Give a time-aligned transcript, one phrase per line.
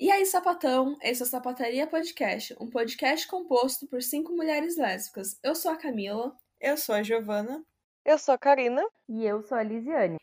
[0.00, 0.96] E aí, sapatão?
[1.02, 5.38] Esse é o Sapataria Podcast, um podcast composto por cinco mulheres lésbicas.
[5.44, 6.34] Eu sou a Camila.
[6.58, 7.62] Eu sou a Giovana.
[8.02, 8.82] Eu sou a Karina.
[9.06, 10.16] E eu sou a Lisiane.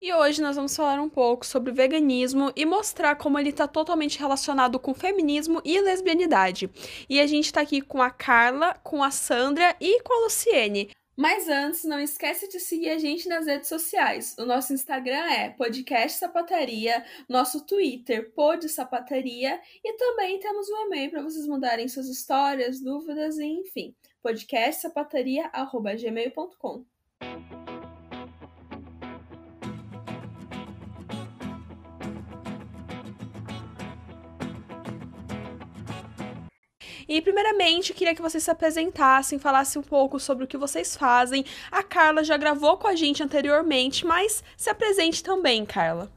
[0.00, 4.20] E hoje nós vamos falar um pouco sobre veganismo e mostrar como ele está totalmente
[4.20, 6.70] relacionado com feminismo e lesbianidade.
[7.10, 10.92] E a gente está aqui com a Carla, com a Sandra e com a Luciene.
[11.16, 14.34] Mas antes, não esquece de seguir a gente nas redes sociais.
[14.38, 21.10] O nosso Instagram é Podcast Sapataria, nosso Twitter Pod Sapataria e também temos um e-mail
[21.10, 26.84] para vocês mandarem suas histórias, dúvidas e enfim, podcastsapataria@gmail.com.
[37.08, 41.44] E primeiramente, queria que vocês se apresentassem, falassem um pouco sobre o que vocês fazem.
[41.70, 46.10] A Carla já gravou com a gente anteriormente, mas se apresente também, Carla.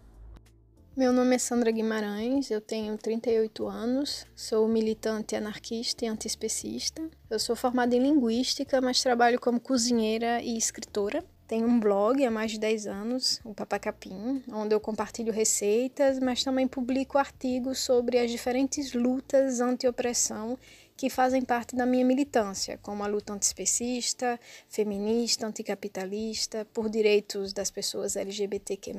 [0.97, 7.07] Meu nome é Sandra Guimarães, eu tenho 38 anos, sou militante anarquista e antiespecista.
[7.29, 11.23] Eu sou formada em linguística, mas trabalho como cozinheira e escritora.
[11.47, 16.43] Tenho um blog há mais de 10 anos, o Papacapim, onde eu compartilho receitas, mas
[16.43, 20.59] também publico artigos sobre as diferentes lutas anti-opressão
[20.97, 24.37] que fazem parte da minha militância, como a luta antiespecista,
[24.67, 28.93] feminista, anticapitalista, por direitos das pessoas LGBTQ+,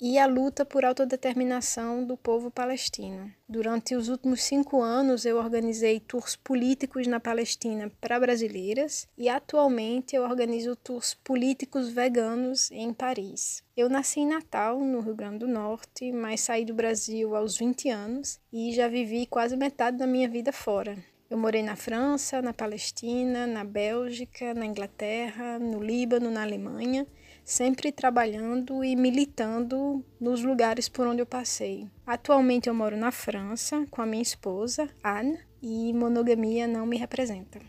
[0.00, 3.30] e a luta por autodeterminação do povo palestino.
[3.46, 10.16] Durante os últimos cinco anos, eu organizei tours políticos na Palestina para brasileiras e atualmente
[10.16, 13.62] eu organizo tours políticos veganos em Paris.
[13.76, 17.90] Eu nasci em Natal, no Rio Grande do Norte, mas saí do Brasil aos 20
[17.90, 20.96] anos e já vivi quase metade da minha vida fora.
[21.28, 27.06] Eu morei na França, na Palestina, na Bélgica, na Inglaterra, no Líbano, na Alemanha,
[27.44, 31.86] sempre trabalhando e militando nos lugares por onde eu passei.
[32.06, 37.60] Atualmente eu moro na França com a minha esposa, Anne, e monogamia não me representa.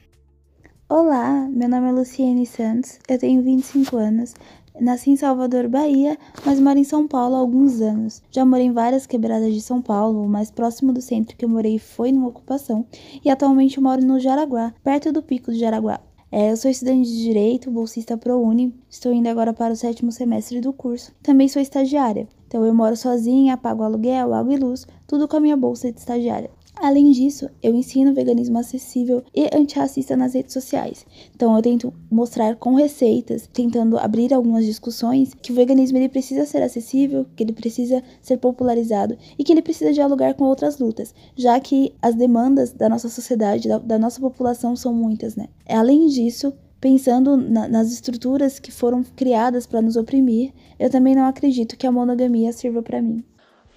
[0.88, 4.36] Olá, meu nome é Luciene Santos, eu tenho 25 anos,
[4.80, 8.22] Nasci em Salvador, Bahia, mas moro em São Paulo há alguns anos.
[8.30, 11.49] Já morei em várias quebradas de São Paulo, o mais próximo do centro que eu
[11.49, 12.86] morei foi numa ocupação,
[13.23, 16.02] e atualmente moro no Jaraguá, perto do Pico do Jaraguá.
[16.38, 20.60] É, eu sou estudante de Direito, bolsista ProUni, estou indo agora para o sétimo semestre
[20.60, 21.14] do curso.
[21.23, 25.40] Também sou estagiária, então eu moro sozinha, pago aluguel, água e luz, tudo com a
[25.40, 26.52] minha bolsa de estagiária.
[26.77, 31.05] Além disso, eu ensino veganismo acessível e antirracista nas redes sociais.
[31.33, 36.45] Então eu tento mostrar com receitas, tentando abrir algumas discussões que o veganismo ele precisa
[36.45, 41.15] ser acessível, que ele precisa ser popularizado e que ele precisa dialogar com outras lutas,
[41.36, 45.47] já que as demandas da nossa sociedade, da, da nossa população são muitas, né?
[45.67, 51.25] Além disso, pensando na, nas estruturas que foram criadas para nos oprimir, eu também não
[51.25, 53.23] acredito que a monogamia sirva para mim.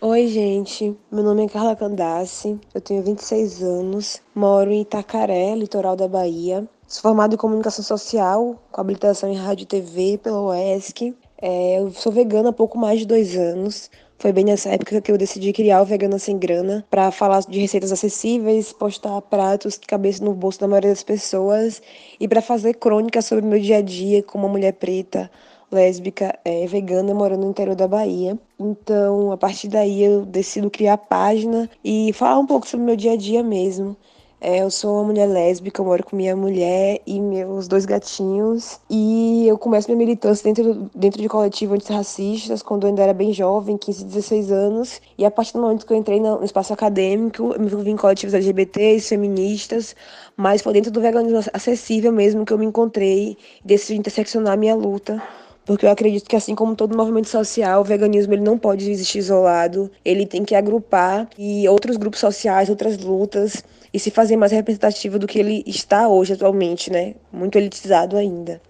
[0.00, 0.96] Oi, gente.
[1.10, 6.68] Meu nome é Carla Candace, eu tenho 26 anos, moro em Itacaré, litoral da Bahia.
[6.86, 11.16] Sou formada em comunicação social, com habilitação em rádio e TV pela UESC.
[11.42, 13.90] É, eu sou vegana há pouco mais de dois anos.
[14.20, 17.58] Foi bem nessa época que eu decidi criar o Vegana Sem Grana para falar de
[17.60, 21.82] receitas acessíveis, postar pratos que cabessem no bolso da maioria das pessoas
[22.20, 25.28] e para fazer crônicas sobre o meu dia a dia como uma mulher preta,
[25.70, 28.38] lésbica, é, vegana, morando no interior da Bahia.
[28.58, 32.86] Então, a partir daí, eu decido criar a página e falar um pouco sobre o
[32.86, 33.96] meu dia a dia mesmo.
[34.40, 38.78] É, eu sou uma mulher lésbica, eu moro com minha mulher e meus dois gatinhos.
[38.88, 43.32] E eu começo minha militância dentro, dentro de coletivos antirracistas, quando eu ainda era bem
[43.32, 45.00] jovem, 15, 16 anos.
[45.18, 47.96] E a partir do momento que eu entrei no espaço acadêmico, eu me envolvi em
[47.96, 49.96] coletivos LGBTs, feministas,
[50.36, 54.76] mas foi dentro do veganismo acessível mesmo que eu me encontrei e decidi interseccionar minha
[54.76, 55.20] luta
[55.68, 59.18] porque eu acredito que assim como todo movimento social, o veganismo ele não pode existir
[59.18, 63.62] isolado, ele tem que agrupar e outros grupos sociais, outras lutas
[63.92, 67.16] e se fazer mais representativo do que ele está hoje atualmente, né?
[67.30, 68.62] Muito elitizado ainda.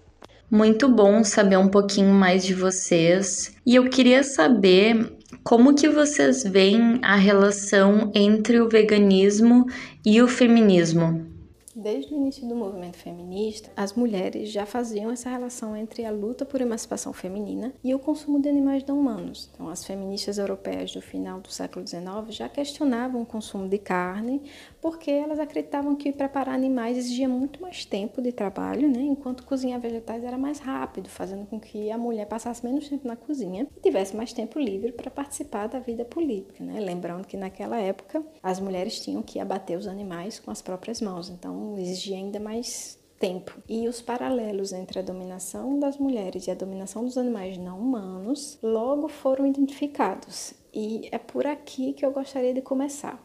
[0.51, 3.55] Muito bom saber um pouquinho mais de vocês.
[3.65, 5.09] E eu queria saber
[5.41, 9.65] como que vocês veem a relação entre o veganismo
[10.05, 11.25] e o feminismo.
[11.81, 16.45] Desde o início do movimento feminista, as mulheres já faziam essa relação entre a luta
[16.45, 19.49] por emancipação feminina e o consumo de animais não humanos.
[19.53, 24.41] Então, as feministas europeias do final do século XIX já questionavam o consumo de carne
[24.81, 29.01] porque elas acreditavam que preparar animais exigia muito mais tempo de trabalho, né?
[29.01, 33.15] enquanto cozinhar vegetais era mais rápido, fazendo com que a mulher passasse menos tempo na
[33.15, 36.61] cozinha e tivesse mais tempo livre para participar da vida política.
[36.61, 36.81] Né?
[36.81, 41.29] Lembrando que naquela época as mulheres tinham que abater os animais com as próprias mãos,
[41.29, 43.61] então exigia ainda mais tempo.
[43.67, 48.57] E os paralelos entre a dominação das mulheres e a dominação dos animais não humanos
[48.63, 50.53] logo foram identificados.
[50.73, 53.23] E é por aqui que eu gostaria de começar.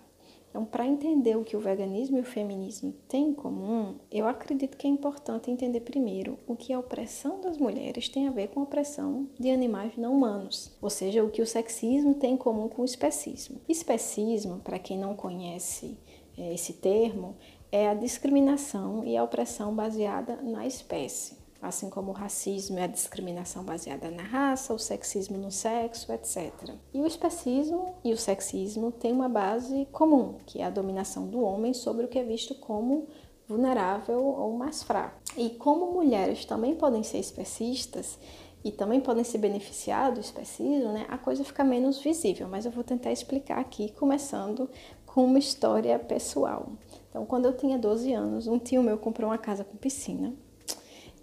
[0.54, 4.76] Então, para entender o que o veganismo e o feminismo têm em comum, eu acredito
[4.76, 8.60] que é importante entender primeiro o que a opressão das mulheres tem a ver com
[8.60, 12.68] a opressão de animais não humanos, ou seja, o que o sexismo tem em comum
[12.68, 13.60] com o especismo.
[13.68, 15.98] Especismo, para quem não conhece
[16.38, 17.36] é, esse termo,
[17.74, 22.86] é a discriminação e a opressão baseada na espécie assim como o racismo é a
[22.86, 26.52] discriminação baseada na raça, o sexismo no sexo, etc.
[26.92, 31.40] E o especismo e o sexismo têm uma base comum, que é a dominação do
[31.40, 33.08] homem sobre o que é visto como
[33.48, 35.18] vulnerável ou mais fraco.
[35.38, 38.18] E como mulheres também podem ser especistas
[38.62, 42.72] e também podem se beneficiar do especismo, né, a coisa fica menos visível, mas eu
[42.72, 44.70] vou tentar explicar aqui, começando
[45.14, 46.72] com uma história pessoal.
[47.08, 50.34] Então, quando eu tinha 12 anos, um tio meu comprou uma casa com piscina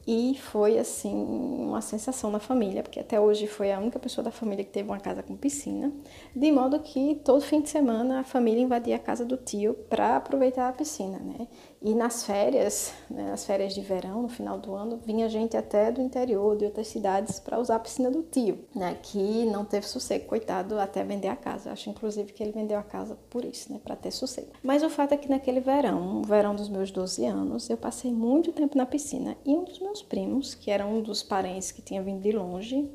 [0.07, 4.31] e foi assim uma sensação na família, porque até hoje foi a única pessoa da
[4.31, 5.91] família que teve uma casa com piscina,
[6.33, 10.15] de modo que todo fim de semana a família invadia a casa do tio para
[10.15, 11.45] aproveitar a piscina, né?
[11.81, 15.91] E nas férias, né, nas férias de verão, no final do ano, vinha gente até
[15.91, 18.95] do interior, de outras cidades, para usar a piscina do tio, né?
[19.01, 21.71] Que não teve sossego, coitado, até vender a casa.
[21.71, 23.79] Acho inclusive que ele vendeu a casa por isso, né?
[23.83, 24.51] Para ter sossego.
[24.61, 28.13] Mas o fato é que naquele verão, o verão dos meus 12 anos, eu passei
[28.13, 31.81] muito tempo na piscina e um dos meus primos, que era um dos parentes que
[31.81, 32.87] tinha vindo de longe,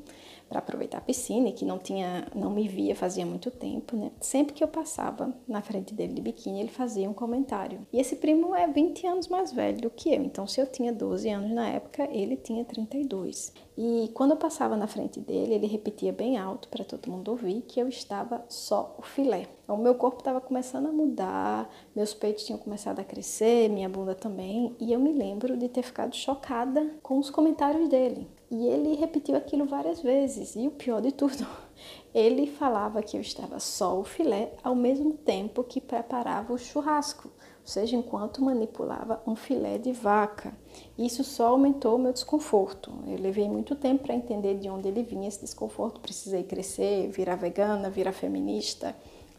[0.47, 4.11] para aproveitar a piscina que não tinha, não me via fazia muito tempo, né?
[4.19, 7.85] Sempre que eu passava na frente dele de biquíni, ele fazia um comentário.
[7.91, 10.91] E esse primo é 20 anos mais velho do que eu, então se eu tinha
[10.91, 13.53] 12 anos na época, ele tinha 32.
[13.77, 17.61] E quando eu passava na frente dele, ele repetia bem alto para todo mundo ouvir
[17.61, 19.47] que eu estava só o filé.
[19.67, 24.15] O meu corpo estava começando a mudar, meus peitos tinham começado a crescer, minha bunda
[24.15, 28.27] também, e eu me lembro de ter ficado chocada com os comentários dele.
[28.49, 30.55] E ele repetiu aquilo várias vezes.
[30.55, 31.45] E o pior de tudo,
[32.15, 37.27] ele falava que eu estava só o filé ao mesmo tempo que preparava o churrasco,
[37.27, 40.57] ou seja, enquanto manipulava um filé de vaca.
[40.97, 42.93] Isso só aumentou o meu desconforto.
[43.05, 45.99] Eu levei muito tempo para entender de onde ele vinha esse desconforto.
[45.99, 48.95] Precisei crescer, virar vegana, virar feminista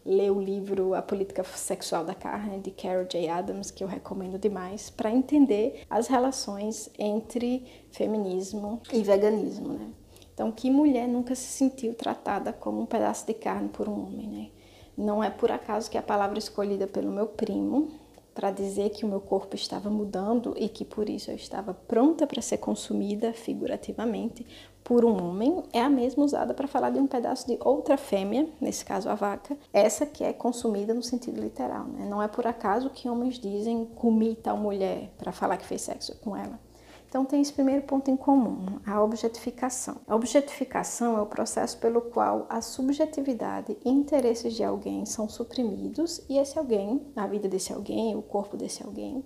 [0.08, 3.28] ler o livro A Política Sexual da Carne, de Carol J.
[3.28, 9.74] Adams, que eu recomendo demais, para entender as relações entre feminismo e veganismo.
[9.74, 9.90] Né?
[10.32, 14.26] Então, que mulher nunca se sentiu tratada como um pedaço de carne por um homem?
[14.26, 14.48] Né?
[14.96, 17.90] Não é por acaso que a palavra escolhida pelo meu primo
[18.34, 22.26] para dizer que o meu corpo estava mudando e que por isso eu estava pronta
[22.26, 24.46] para ser consumida figurativamente
[24.88, 28.48] por um homem é a mesma usada para falar de um pedaço de outra fêmea,
[28.58, 31.84] nesse caso a vaca, essa que é consumida no sentido literal.
[31.84, 32.06] Né?
[32.08, 36.18] Não é por acaso que homens dizem comi tal mulher para falar que fez sexo
[36.20, 36.58] com ela.
[37.06, 39.96] Então tem esse primeiro ponto em comum, a objetificação.
[40.08, 46.22] A objetificação é o processo pelo qual a subjetividade e interesses de alguém são suprimidos
[46.30, 49.22] e esse alguém, a vida desse alguém, o corpo desse alguém,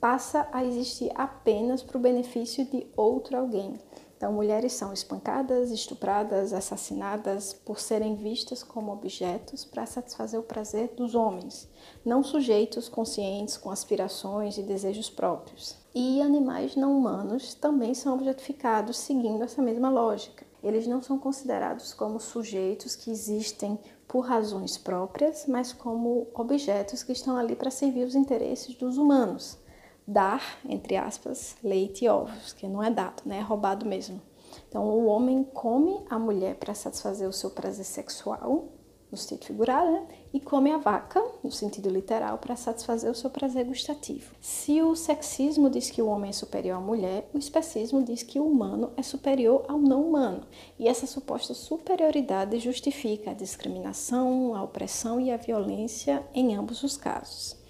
[0.00, 3.78] passa a existir apenas para o benefício de outro alguém.
[4.22, 10.92] Então, mulheres são espancadas, estupradas, assassinadas por serem vistas como objetos para satisfazer o prazer
[10.96, 11.68] dos homens,
[12.04, 15.74] não sujeitos conscientes com aspirações e desejos próprios.
[15.92, 20.46] E animais não humanos também são objetificados seguindo essa mesma lógica.
[20.62, 23.76] Eles não são considerados como sujeitos que existem
[24.06, 29.60] por razões próprias, mas como objetos que estão ali para servir os interesses dos humanos
[30.06, 33.38] dar, entre aspas, leite e ovos, que não é dado, né?
[33.38, 34.20] É roubado mesmo.
[34.68, 38.68] Então, o homem come a mulher para satisfazer o seu prazer sexual,
[39.10, 40.06] no sentido figurado, né?
[40.32, 44.34] e come a vaca, no sentido literal, para satisfazer o seu prazer gustativo.
[44.40, 48.40] Se o sexismo diz que o homem é superior à mulher, o especismo diz que
[48.40, 50.46] o humano é superior ao não humano.
[50.78, 56.96] E essa suposta superioridade justifica a discriminação, a opressão e a violência em ambos os
[56.96, 57.61] casos.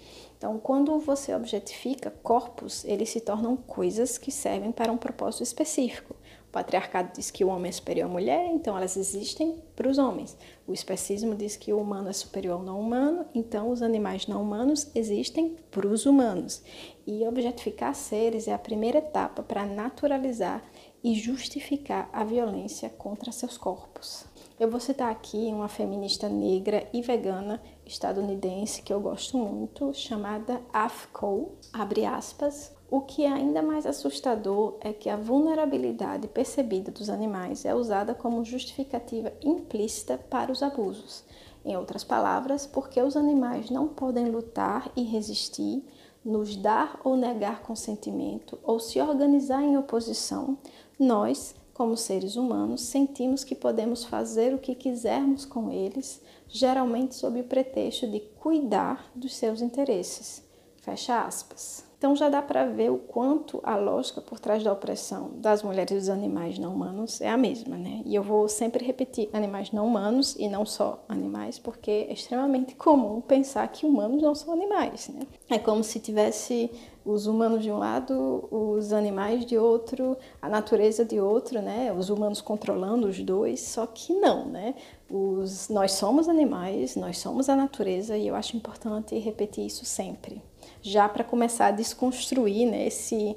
[0.43, 6.17] Então, quando você objetifica corpos, eles se tornam coisas que servem para um propósito específico.
[6.49, 9.97] O patriarcado diz que o homem é superior à mulher, então elas existem para os
[9.97, 10.37] homens.
[10.67, 14.41] O especismo diz que o humano é superior ao não humano, então os animais não
[14.41, 16.61] humanos existem para os humanos.
[17.07, 20.61] E objetificar seres é a primeira etapa para naturalizar
[21.01, 24.25] e justificar a violência contra seus corpos.
[24.63, 30.61] Eu vou citar aqui uma feminista negra e vegana estadunidense que eu gosto muito, chamada
[30.71, 32.73] Af Cole, abre aspas.
[32.89, 38.15] O que é ainda mais assustador é que a vulnerabilidade percebida dos animais é usada
[38.15, 41.25] como justificativa implícita para os abusos.
[41.65, 45.83] Em outras palavras, porque os animais não podem lutar e resistir,
[46.23, 50.57] nos dar ou negar consentimento ou se organizar em oposição,
[50.97, 57.39] nós, como seres humanos, sentimos que podemos fazer o que quisermos com eles, geralmente sob
[57.39, 60.43] o pretexto de cuidar dos seus interesses.
[60.81, 61.85] Fecha aspas.
[62.03, 65.91] Então já dá para ver o quanto a lógica por trás da opressão das mulheres
[65.91, 68.01] e dos animais não humanos é a mesma, né?
[68.05, 72.75] E eu vou sempre repetir animais não humanos e não só animais, porque é extremamente
[72.75, 75.25] comum pensar que humanos não são animais, né?
[75.49, 76.69] É como se tivesse
[77.05, 81.93] os humanos de um lado, os animais de outro, a natureza de outro, né?
[81.93, 84.75] Os humanos controlando os dois, só que não, né?
[85.09, 90.41] Os, nós somos animais, nós somos a natureza e eu acho importante repetir isso sempre
[90.81, 93.35] já para começar a desconstruir né, esse,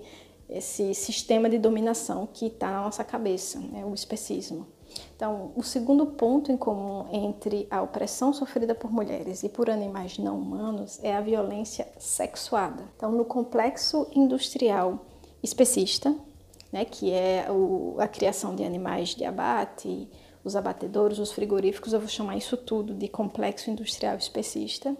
[0.48, 4.66] esse sistema de dominação que está na nossa cabeça, né, o especismo.
[5.16, 10.18] Então, o segundo ponto em comum entre a opressão sofrida por mulheres e por animais
[10.18, 12.84] não humanos é a violência sexuada.
[12.94, 15.06] Então, no complexo industrial
[15.42, 16.14] especista,
[16.70, 20.06] né, que é o, a criação de animais de abate,
[20.44, 24.94] os abatedouros, os frigoríficos, eu vou chamar isso tudo de complexo industrial especista.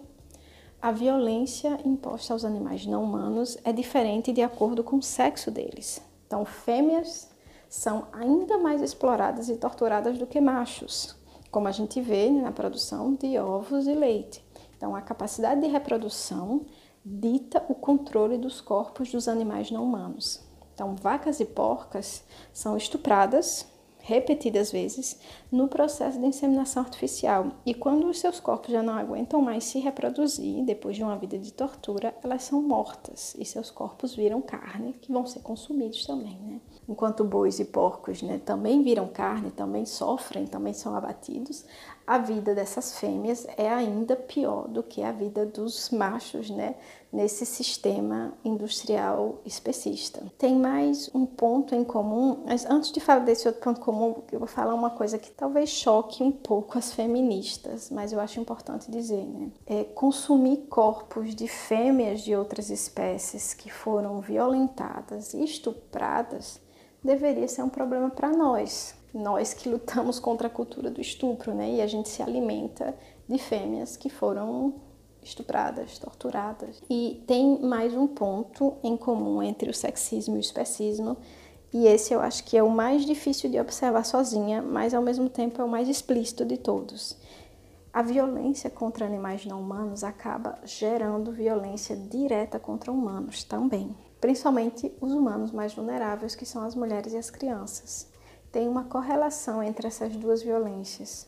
[0.81, 6.01] A violência imposta aos animais não humanos é diferente de acordo com o sexo deles.
[6.25, 7.26] Então, fêmeas
[7.69, 11.15] são ainda mais exploradas e torturadas do que machos,
[11.51, 14.43] como a gente vê na produção de ovos e leite.
[14.75, 16.65] Então, a capacidade de reprodução
[17.03, 20.41] dita o controle dos corpos dos animais não humanos.
[20.73, 23.65] Então, vacas e porcas são estupradas
[24.07, 25.19] repetidas vezes
[25.51, 27.51] no processo de inseminação artificial.
[27.65, 31.37] E quando os seus corpos já não aguentam mais se reproduzir, depois de uma vida
[31.37, 36.39] de tortura, elas são mortas e seus corpos viram carne, que vão ser consumidos também,
[36.39, 36.61] né?
[36.87, 41.65] Enquanto bois e porcos, né, também viram carne, também sofrem, também são abatidos,
[42.07, 46.75] a vida dessas fêmeas é ainda pior do que a vida dos machos, né,
[47.11, 50.23] nesse sistema industrial especista.
[50.37, 54.39] Tem mais um ponto em comum, mas antes de falar desse outro ponto comum, eu
[54.39, 58.89] vou falar uma coisa que talvez choque um pouco as feministas, mas eu acho importante
[58.89, 59.51] dizer, né?
[59.65, 66.61] É consumir corpos de fêmeas de outras espécies que foram violentadas e estupradas
[67.03, 71.71] deveria ser um problema para nós, nós que lutamos contra a cultura do estupro, né?
[71.71, 72.95] E a gente se alimenta
[73.27, 74.75] de fêmeas que foram
[75.21, 76.81] estupradas, torturadas.
[76.89, 81.17] E tem mais um ponto em comum entre o sexismo e o especismo,
[81.73, 85.29] e esse eu acho que é o mais difícil de observar sozinha, mas ao mesmo
[85.29, 87.17] tempo é o mais explícito de todos.
[87.91, 95.11] A violência contra animais não humanos acaba gerando violência direta contra humanos também, principalmente os
[95.11, 98.07] humanos mais vulneráveis, que são as mulheres e as crianças
[98.51, 101.27] tem uma correlação entre essas duas violências.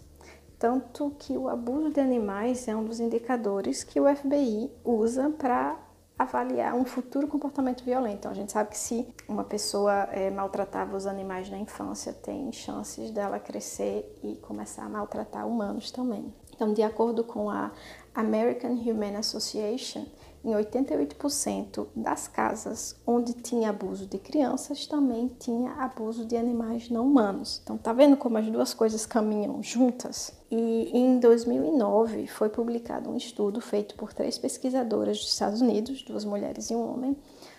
[0.58, 5.78] Tanto que o abuso de animais é um dos indicadores que o FBI usa para
[6.20, 8.18] avaliar um futuro comportamento violento.
[8.18, 12.52] Então, a gente sabe que se uma pessoa é, maltratava os animais na infância, tem
[12.52, 16.34] chances dela crescer e começar a maltratar humanos também.
[16.54, 17.72] Então, de acordo com a
[18.14, 20.06] American Humane Association,
[20.44, 27.06] em 88% das casas onde tinha abuso de crianças também tinha abuso de animais não
[27.06, 27.60] humanos.
[27.64, 30.34] Então tá vendo como as duas coisas caminham juntas?
[30.52, 36.26] E em 2009 foi publicado um estudo feito por três pesquisadoras dos Estados Unidos, duas
[36.26, 37.18] mulheres e um homem,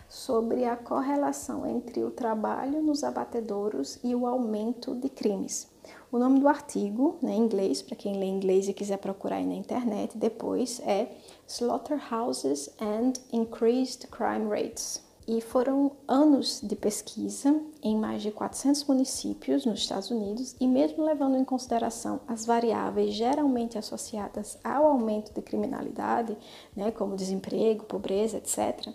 [0.08, 5.70] sobre a correlação entre o trabalho nos abatedouros e o aumento de crimes.
[6.12, 9.46] O nome do artigo, né, em inglês, para quem lê inglês e quiser procurar aí
[9.46, 11.12] na internet depois, é
[11.46, 15.00] Slaughterhouses and Increased Crime Rates.
[15.28, 21.04] E foram anos de pesquisa em mais de 400 municípios nos Estados Unidos, e mesmo
[21.04, 26.36] levando em consideração as variáveis geralmente associadas ao aumento de criminalidade,
[26.74, 28.92] né, como desemprego, pobreza, etc.,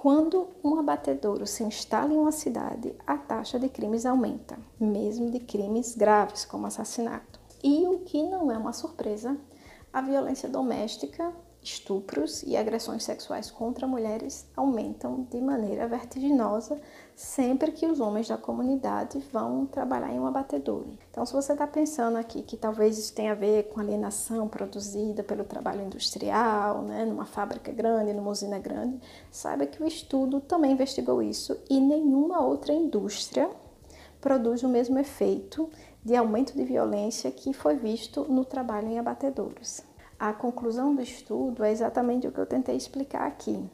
[0.00, 5.38] quando um abatedouro se instala em uma cidade, a taxa de crimes aumenta, mesmo de
[5.40, 7.38] crimes graves, como assassinato.
[7.62, 9.36] E o que não é uma surpresa,
[9.92, 11.30] a violência doméstica
[11.62, 16.80] estupros e agressões sexuais contra mulheres aumentam de maneira vertiginosa
[17.14, 20.98] sempre que os homens da comunidade vão trabalhar em um abatedouro.
[21.10, 25.22] Então, se você está pensando aqui que talvez isso tenha a ver com alienação produzida
[25.22, 28.98] pelo trabalho industrial, né, numa fábrica grande, numa usina grande,
[29.30, 33.50] saiba que o estudo também investigou isso e nenhuma outra indústria
[34.18, 35.68] produz o mesmo efeito
[36.02, 39.89] de aumento de violência que foi visto no trabalho em abatedouros
[40.20, 43.66] a conclusão do estudo é exatamente o que eu tentei explicar aqui.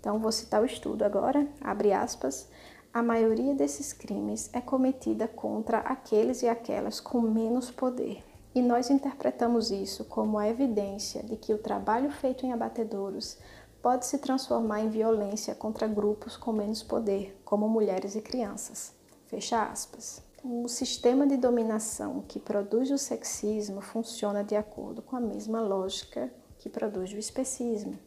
[0.00, 2.48] Então, vou citar o estudo agora, abre aspas.
[2.92, 8.24] A maioria desses crimes é cometida contra aqueles e aquelas com menos poder.
[8.52, 13.38] E nós interpretamos isso como a evidência de que o trabalho feito em abatedouros
[13.80, 18.92] pode se transformar em violência contra grupos com menos poder, como mulheres e crianças.
[19.28, 20.27] Fecha aspas.
[20.44, 26.32] O sistema de dominação que produz o sexismo funciona de acordo com a mesma lógica
[26.60, 27.98] que produz o especismo.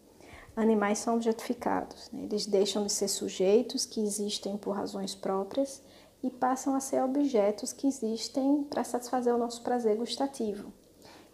[0.55, 2.23] Animais são objetificados, né?
[2.23, 5.83] eles deixam de ser sujeitos que existem por razões próprias
[6.23, 10.71] e passam a ser objetos que existem para satisfazer o nosso prazer gustativo.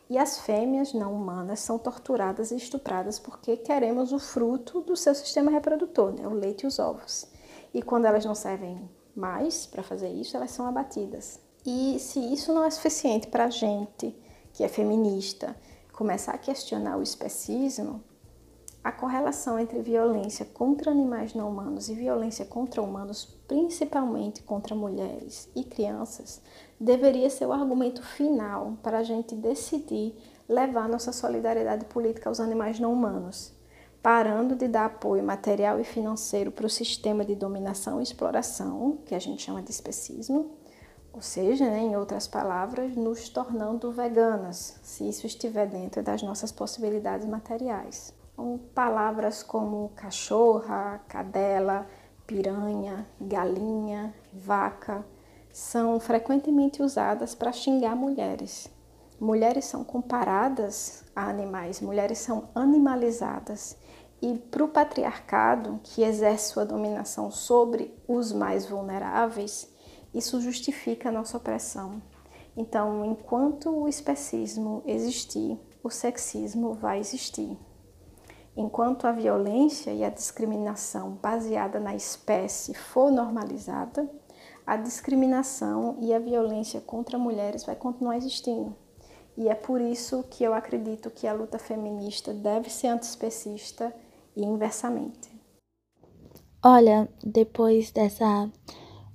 [0.10, 5.14] E as fêmeas não humanas são torturadas e estupradas porque queremos o fruto do seu
[5.14, 6.28] sistema reprodutor, né?
[6.28, 7.28] o leite e os ovos.
[7.72, 11.40] E quando elas não servem mais para fazer isso, elas são abatidas.
[11.66, 14.16] E se isso não é suficiente para a gente
[14.54, 15.56] que é feminista
[15.92, 18.02] começar a questionar o especismo,
[18.84, 25.50] a correlação entre violência contra animais não humanos e violência contra humanos, principalmente contra mulheres
[25.54, 26.42] e crianças,
[26.80, 30.16] deveria ser o argumento final para a gente decidir
[30.48, 33.52] levar nossa solidariedade política aos animais não humanos,
[34.08, 39.14] parando de dar apoio material e financeiro para o sistema de dominação e exploração, que
[39.14, 40.56] a gente chama de especismo,
[41.12, 46.54] ou seja, né, em outras palavras, nos tornando veganas, se isso estiver dentro das nossas
[46.54, 48.14] possibilidades materiais.
[48.32, 51.86] Então, palavras como cachorra, cadela,
[52.26, 55.06] piranha, galinha, vaca
[55.52, 58.70] são frequentemente usadas para xingar mulheres.
[59.20, 63.76] Mulheres são comparadas a animais, mulheres são animalizadas.
[64.22, 69.72] E para o patriarcado, que exerce sua dominação sobre os mais vulneráveis,
[70.14, 72.02] isso justifica a nossa opressão.
[72.56, 77.56] Então, enquanto o especismo existir, o sexismo vai existir.
[78.56, 84.10] Enquanto a violência e a discriminação baseada na espécie for normalizada,
[84.66, 88.76] a discriminação e a violência contra mulheres vai continuar existindo.
[89.38, 93.94] E é por isso que eu acredito que a luta feminista deve ser antiespecista
[94.38, 95.36] e inversamente.
[96.64, 98.52] Olha, depois dessa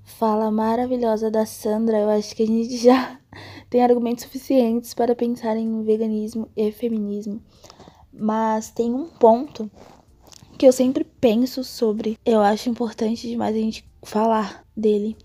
[0.05, 3.21] fala maravilhosa da Sandra, eu acho que a gente já
[3.71, 7.41] tem argumentos suficientes para pensar em veganismo e feminismo.
[8.13, 9.71] Mas tem um ponto
[10.59, 15.17] que eu sempre penso sobre, eu acho importante demais a gente falar dele,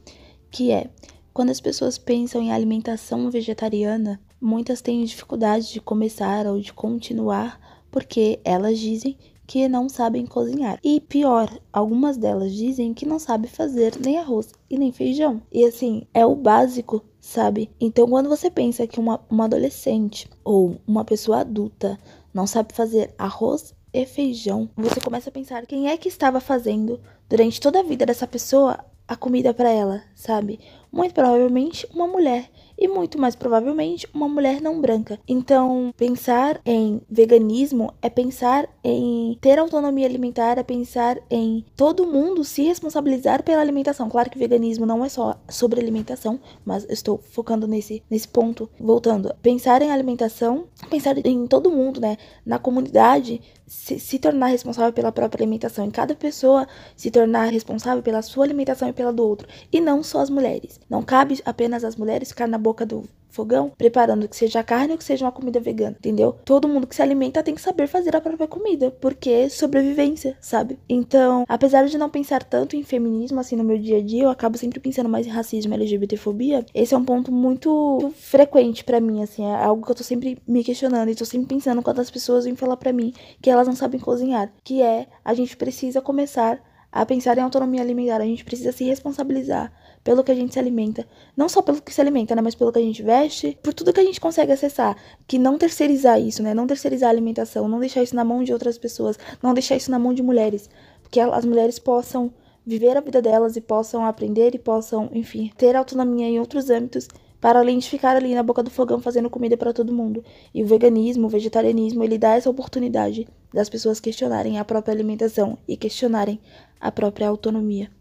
[0.49, 0.89] que é
[1.33, 7.59] quando as pessoas pensam em alimentação vegetariana, muitas têm dificuldade de começar ou de continuar
[7.91, 10.77] porque elas dizem que não sabem cozinhar.
[10.83, 15.41] E pior, algumas delas dizem que não sabem fazer nem arroz e nem feijão.
[15.49, 17.71] E assim, é o básico, sabe?
[17.79, 21.97] Então, quando você pensa que uma, uma adolescente ou uma pessoa adulta
[22.33, 26.99] não sabe fazer arroz e feijão, você começa a pensar quem é que estava fazendo
[27.29, 30.59] durante toda a vida dessa pessoa a comida para ela, sabe?
[30.91, 35.19] Muito provavelmente uma mulher e muito mais provavelmente uma mulher não branca.
[35.27, 42.43] Então, pensar em veganismo é pensar em ter autonomia alimentar, é pensar em todo mundo
[42.43, 44.09] se responsabilizar pela alimentação.
[44.09, 48.69] Claro que veganismo não é só sobre alimentação, mas estou focando nesse, nesse ponto.
[48.79, 52.17] Voltando, pensar em alimentação, pensar em todo mundo, né?
[52.45, 58.01] Na comunidade, se, se, tornar responsável pela própria alimentação, em cada pessoa se tornar responsável
[58.01, 60.79] pela sua alimentação e pela do outro, e não só as mulheres.
[60.89, 64.97] Não cabe apenas as mulheres ficar na boca do fogão preparando que seja carne ou
[64.97, 66.35] que seja uma comida vegana, entendeu?
[66.45, 70.37] Todo mundo que se alimenta tem que saber fazer a própria comida, porque é sobrevivência,
[70.41, 70.79] sabe?
[70.87, 74.29] Então, apesar de não pensar tanto em feminismo assim no meu dia a dia, eu
[74.29, 76.65] acabo sempre pensando mais em racismo e LGBTfobia.
[76.73, 80.37] Esse é um ponto muito frequente para mim, assim, é algo que eu tô sempre
[80.47, 83.67] me questionando e tô sempre pensando quando as pessoas vêm falar para mim que elas
[83.67, 86.61] não sabem cozinhar, que é a gente precisa começar
[86.91, 89.71] a pensar em autonomia alimentar, a gente precisa se responsabilizar
[90.07, 91.05] pelo que a gente se alimenta.
[91.35, 92.41] Não só pelo que se alimenta, né?
[92.41, 94.95] Mas pelo que a gente veste, por tudo que a gente consegue acessar.
[95.27, 96.53] Que não terceirizar isso, né?
[96.53, 99.91] Não terceirizar a alimentação, não deixar isso na mão de outras pessoas, não deixar isso
[99.91, 100.69] na mão de mulheres.
[101.11, 102.31] Que as mulheres possam
[102.65, 107.09] viver a vida delas e possam aprender e possam, enfim, ter autonomia em outros âmbitos
[107.41, 110.23] para além de ficar ali na boca do fogão fazendo comida para todo mundo.
[110.53, 115.57] E o veganismo, o vegetarianismo, ele dá essa oportunidade das pessoas questionarem a própria alimentação
[115.67, 116.39] e questionarem
[116.79, 117.91] a própria autonomia.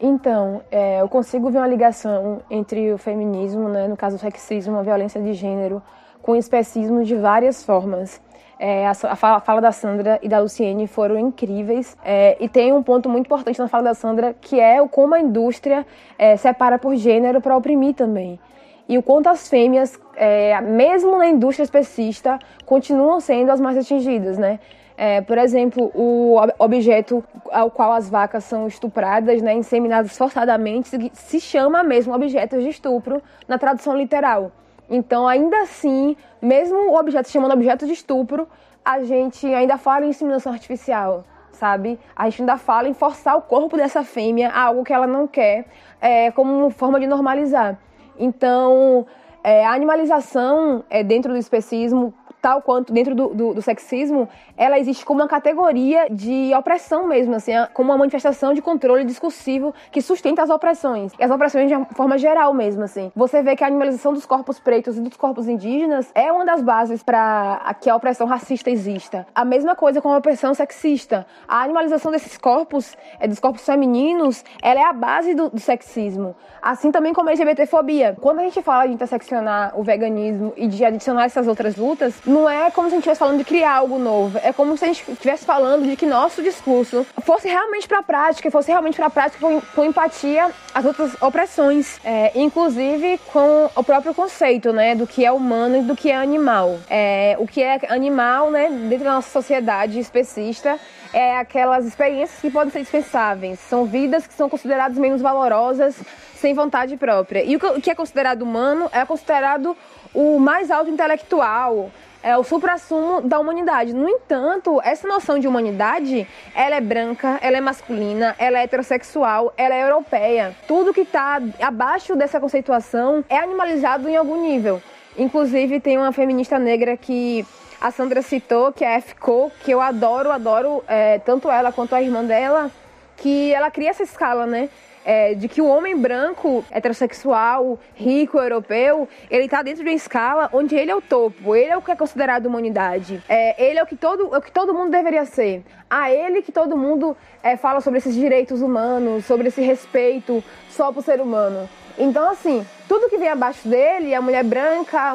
[0.00, 4.78] Então, é, eu consigo ver uma ligação entre o feminismo, né, no caso o sexismo,
[4.78, 5.82] a violência de gênero,
[6.22, 8.18] com o especismo de várias formas.
[8.58, 11.96] É, a, a, fala, da Sandra e da Luciene foram incríveis.
[12.02, 15.14] É, e tem um ponto muito importante na fala da Sandra, que é o como
[15.14, 15.86] a indústria
[16.18, 18.40] é, separa por gênero para oprimir também.
[18.88, 24.36] E o quanto as fêmeas, é, mesmo na indústria especista, continuam sendo as mais atingidas,
[24.36, 24.58] né?
[25.02, 31.40] É, por exemplo, o objeto ao qual as vacas são estupradas, né, inseminadas forçadamente, se
[31.40, 34.52] chama mesmo objeto de estupro na tradução literal.
[34.90, 38.46] Então, ainda assim, mesmo o objeto se chamando objeto de estupro,
[38.84, 41.98] a gente ainda fala em inseminação artificial, sabe?
[42.14, 45.26] A gente ainda fala em forçar o corpo dessa fêmea a algo que ela não
[45.26, 45.64] quer,
[45.98, 47.78] é, como forma de normalizar.
[48.18, 49.06] Então,
[49.42, 54.78] é, a animalização é, dentro do especismo tal quanto dentro do, do, do, sexismo, ela
[54.78, 60.00] existe como uma categoria de opressão mesmo, assim, como uma manifestação de controle discursivo que
[60.00, 61.12] sustenta as opressões.
[61.18, 63.12] E as opressões de forma geral mesmo, assim.
[63.14, 66.62] Você vê que a animalização dos corpos pretos e dos corpos indígenas é uma das
[66.62, 69.26] bases para que a opressão racista exista.
[69.34, 71.26] A mesma coisa com a opressão sexista.
[71.46, 76.34] A animalização desses corpos, é, dos corpos femininos, ela é a base do, do sexismo.
[76.62, 78.16] Assim também como a LGBTfobia.
[78.20, 82.48] Quando a gente fala de interseccionar o veganismo e de adicionar essas outras lutas, não
[82.48, 84.38] é como se a gente estivesse falando de criar algo novo.
[84.42, 88.02] É como se a gente estivesse falando de que nosso discurso fosse realmente para a
[88.02, 93.68] prática, fosse realmente para a prática com, com, empatia às outras opressões, é, inclusive com
[93.74, 96.78] o próprio conceito, né, do que é humano e do que é animal.
[96.88, 100.78] É, o que é animal, né, dentro da nossa sociedade especista,
[101.12, 103.58] é aquelas experiências que podem ser dispensáveis.
[103.58, 105.96] São vidas que são consideradas menos valorosas
[106.36, 107.42] sem vontade própria.
[107.44, 109.76] E o que é considerado humano é considerado
[110.14, 111.90] o mais alto intelectual,
[112.22, 113.92] é o suprassumo da humanidade.
[113.92, 119.52] No entanto, essa noção de humanidade, ela é branca, ela é masculina, ela é heterossexual,
[119.56, 120.54] ela é europeia.
[120.66, 124.82] Tudo que está abaixo dessa conceituação é animalizado em algum nível.
[125.16, 127.44] Inclusive, tem uma feminista negra que
[127.80, 131.94] a Sandra citou, que é a Fco, que eu adoro, adoro é, tanto ela quanto
[131.94, 132.70] a irmã dela,
[133.16, 134.68] que ela cria essa escala, né?
[135.04, 140.48] É, de que o homem branco, heterossexual, rico, europeu, ele está dentro de uma escala
[140.52, 143.82] onde ele é o topo, ele é o que é considerado humanidade, é, ele é
[143.82, 145.62] o que todo, é o que todo mundo deveria ser.
[145.88, 150.92] A ele que todo mundo é, fala sobre esses direitos humanos, sobre esse respeito só
[150.92, 151.68] para o ser humano.
[151.98, 155.14] Então, assim, tudo que vem abaixo dele, a mulher branca,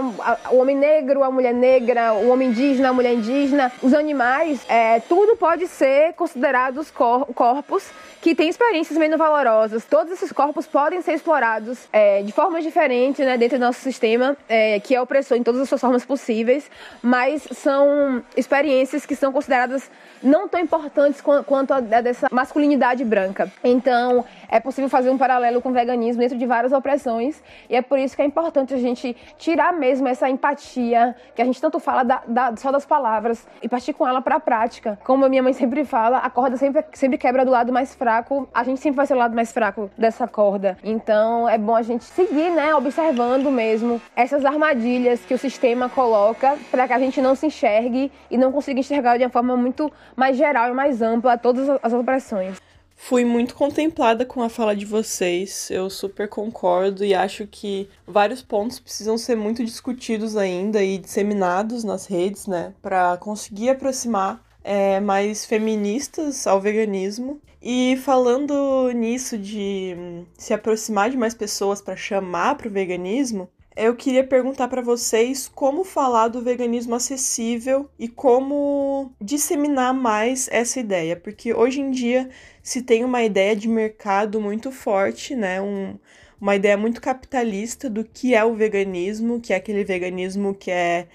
[0.52, 5.00] o homem negro, a mulher negra, o homem indígena, a mulher indígena, os animais, é,
[5.00, 7.90] tudo pode ser considerados cor corpos
[8.26, 9.86] que têm experiências menos valorosas.
[9.86, 14.36] Todos esses corpos podem ser explorados é, de formas diferentes né, dentro do nosso sistema,
[14.50, 16.68] é, que é opressor em todas as suas formas possíveis,
[17.04, 19.92] mas são experiências que são consideradas
[20.26, 23.52] não tão importantes quanto a dessa masculinidade branca.
[23.64, 27.82] Então, é possível fazer um paralelo com o veganismo dentro de várias opressões, e é
[27.82, 31.80] por isso que é importante a gente tirar mesmo essa empatia, que a gente tanto
[31.80, 35.00] fala da, da, só das palavras, e partir com ela para a prática.
[35.04, 38.48] Como a minha mãe sempre fala, a corda sempre, sempre quebra do lado mais fraco
[38.54, 40.78] a gente sempre vai ser o lado mais fraco dessa corda.
[40.84, 46.58] Então é bom a gente seguir, né, observando mesmo essas armadilhas que o sistema coloca
[46.72, 49.92] para que a gente não se enxergue e não consiga enxergar de uma forma muito
[50.16, 52.58] mais geral e mais ampla todas as opressões.
[52.96, 58.42] Fui muito contemplada com a fala de vocês, eu super concordo e acho que vários
[58.42, 65.00] pontos precisam ser muito discutidos ainda e disseminados nas redes, né, para conseguir aproximar é,
[65.00, 71.96] mais feministas ao veganismo e falando nisso de hum, se aproximar de mais pessoas para
[71.96, 78.08] chamar para o veganismo, eu queria perguntar para vocês como falar do veganismo acessível e
[78.08, 82.30] como disseminar mais essa ideia, porque hoje em dia
[82.64, 85.62] se tem uma ideia de mercado muito forte, né?
[85.62, 85.98] Um,
[86.40, 91.08] uma ideia muito capitalista do que é o veganismo, que é aquele veganismo que é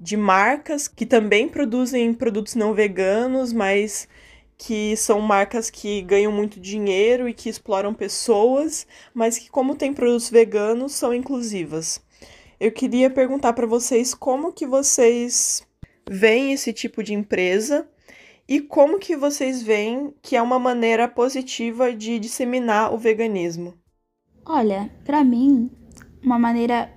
[0.00, 4.08] de marcas que também produzem produtos não veganos, mas
[4.56, 9.92] que são marcas que ganham muito dinheiro e que exploram pessoas, mas que como tem
[9.92, 12.03] produtos veganos, são inclusivas.
[12.64, 15.62] Eu queria perguntar para vocês como que vocês
[16.08, 17.86] veem esse tipo de empresa
[18.48, 23.74] e como que vocês veem que é uma maneira positiva de disseminar o veganismo.
[24.46, 25.70] Olha, para mim,
[26.22, 26.90] uma maneira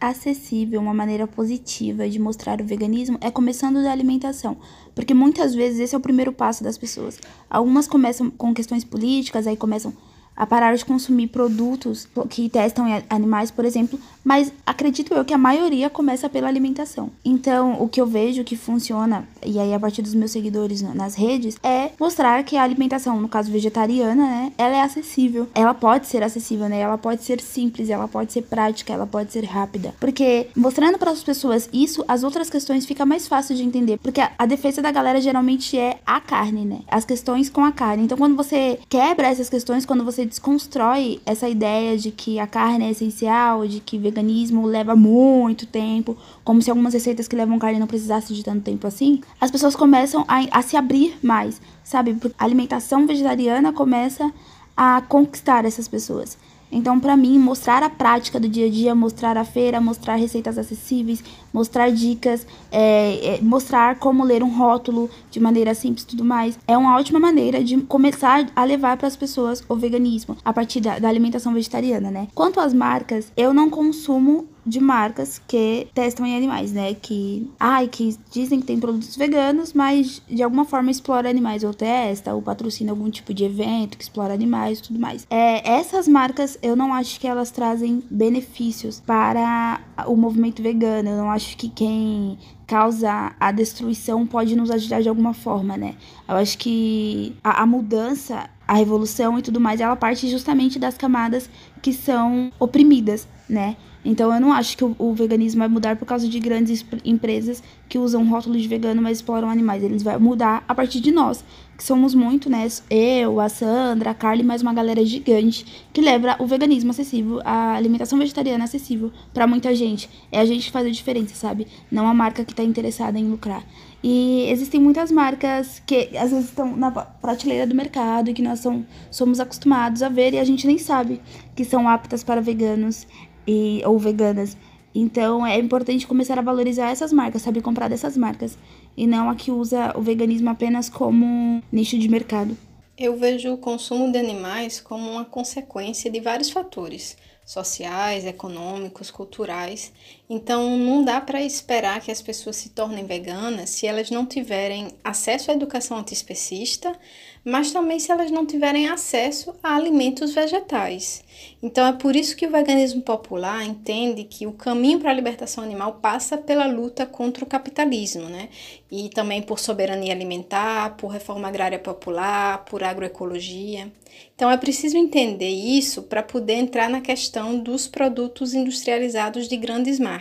[0.00, 4.56] acessível, uma maneira positiva de mostrar o veganismo é começando da alimentação,
[4.94, 7.20] porque muitas vezes esse é o primeiro passo das pessoas.
[7.50, 9.92] Algumas começam com questões políticas, aí começam
[10.36, 15.38] a parar de consumir produtos que testam animais, por exemplo, mas acredito eu que a
[15.38, 17.10] maioria começa pela alimentação.
[17.24, 21.14] Então, o que eu vejo que funciona, e aí a partir dos meus seguidores nas
[21.14, 25.48] redes, é mostrar que a alimentação, no caso vegetariana, né, ela é acessível.
[25.54, 26.80] Ela pode ser acessível, né?
[26.80, 29.94] Ela pode ser simples, ela pode ser prática, ela pode ser rápida.
[30.00, 34.20] Porque mostrando para as pessoas isso, as outras questões fica mais fácil de entender, porque
[34.20, 36.80] a, a defesa da galera geralmente é a carne, né?
[36.88, 38.04] As questões com a carne.
[38.04, 42.84] Então, quando você quebra essas questões, quando você desconstrói essa ideia de que a carne
[42.84, 47.78] é essencial, de que veganismo leva muito tempo, como se algumas receitas que levam carne
[47.78, 52.16] não precisassem de tanto tempo assim, as pessoas começam a, a se abrir mais, sabe?
[52.38, 54.32] A alimentação vegetariana começa
[54.76, 56.38] a conquistar essas pessoas.
[56.72, 60.56] Então, para mim, mostrar a prática do dia a dia, mostrar a feira, mostrar receitas
[60.56, 66.24] acessíveis, mostrar dicas, é, é, mostrar como ler um rótulo de maneira simples e tudo
[66.24, 66.58] mais.
[66.66, 70.80] É uma ótima maneira de começar a levar para as pessoas o veganismo a partir
[70.80, 72.28] da, da alimentação vegetariana, né?
[72.34, 76.94] Quanto às marcas, eu não consumo de marcas que testam em animais, né?
[76.94, 81.72] Que, ai, que dizem que tem produtos veganos, mas de alguma forma explora animais, ou
[81.72, 85.26] testa, ou patrocina algum tipo de evento que explora animais e tudo mais.
[85.30, 91.10] É, essas marcas, eu não acho que elas trazem benefícios para o movimento vegano.
[91.10, 95.94] Eu não acho que quem causa a destruição pode nos ajudar de alguma forma, né?
[96.28, 100.96] Eu acho que a, a mudança, a revolução e tudo mais, ela parte justamente das
[100.96, 101.50] camadas
[101.82, 103.76] que são oprimidas, né?
[104.04, 107.62] Então eu não acho que o, o, veganismo vai mudar por causa de grandes empresas
[107.88, 109.82] que usam rótulo de vegano, mas exploram animais.
[109.82, 111.44] Eles vão mudar a partir de nós,
[111.80, 112.68] que somos muito, né?
[112.90, 117.72] Eu, a Sandra, a Carly, mais uma galera gigante que leva o veganismo acessível, a
[117.72, 120.06] alimentação vegetariana acessível para muita gente.
[120.30, 121.66] É a gente que faz a diferença, sabe?
[121.90, 123.64] Não a marca que está interessada em lucrar.
[124.04, 128.60] E existem muitas marcas que às vezes estão na prateleira do mercado e que nós
[128.60, 131.18] são, somos acostumados a ver e a gente nem sabe
[131.56, 133.06] que são aptas para veganos
[133.46, 134.54] e, ou veganas.
[134.94, 138.58] Então é importante começar a valorizar essas marcas, saber comprar dessas marcas
[138.96, 142.56] e não a que usa o veganismo apenas como nicho de mercado.
[142.98, 149.92] Eu vejo o consumo de animais como uma consequência de vários fatores sociais, econômicos, culturais.
[150.32, 154.92] Então não dá para esperar que as pessoas se tornem veganas se elas não tiverem
[155.02, 156.96] acesso à educação antiespecista,
[157.44, 161.24] mas também se elas não tiverem acesso a alimentos vegetais.
[161.60, 165.64] Então é por isso que o veganismo popular entende que o caminho para a libertação
[165.64, 168.50] animal passa pela luta contra o capitalismo, né?
[168.88, 173.90] E também por soberania alimentar, por reforma agrária popular, por agroecologia.
[174.34, 179.98] Então é preciso entender isso para poder entrar na questão dos produtos industrializados de grandes
[179.98, 180.19] marcas.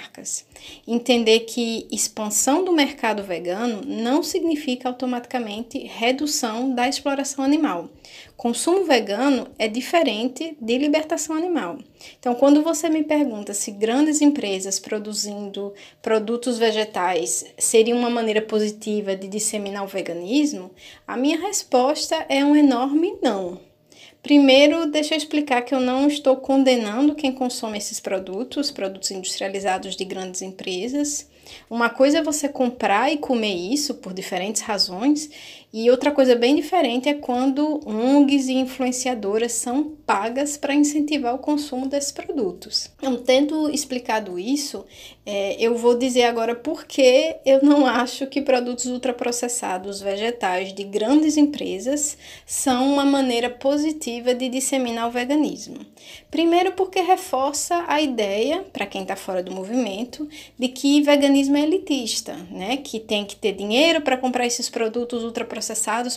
[0.88, 7.90] Entender que expansão do mercado vegano não significa automaticamente redução da exploração animal.
[8.38, 11.78] Consumo vegano é diferente de libertação animal.
[12.18, 19.16] Então, quando você me pergunta se grandes empresas produzindo produtos vegetais seria uma maneira positiva
[19.16, 20.72] de disseminar o veganismo,
[21.06, 23.69] a minha resposta é um enorme não.
[24.22, 29.96] Primeiro, deixa eu explicar que eu não estou condenando quem consome esses produtos, produtos industrializados
[29.96, 31.30] de grandes empresas.
[31.70, 35.30] Uma coisa é você comprar e comer isso por diferentes razões,
[35.72, 41.40] e outra coisa bem diferente é quando ONGs e influenciadoras são pagas para incentivar o
[41.40, 42.90] consumo desses produtos.
[42.98, 44.84] Então, tendo explicado isso,
[45.24, 50.84] é, eu vou dizer agora por que eu não acho que produtos ultraprocessados vegetais de
[50.84, 55.86] grandes empresas são uma maneira positiva de disseminar o veganismo.
[56.32, 60.28] Primeiro, porque reforça a ideia, para quem está fora do movimento,
[60.58, 62.78] de que veganismo é elitista, né?
[62.78, 65.59] que tem que ter dinheiro para comprar esses produtos ultraprocessados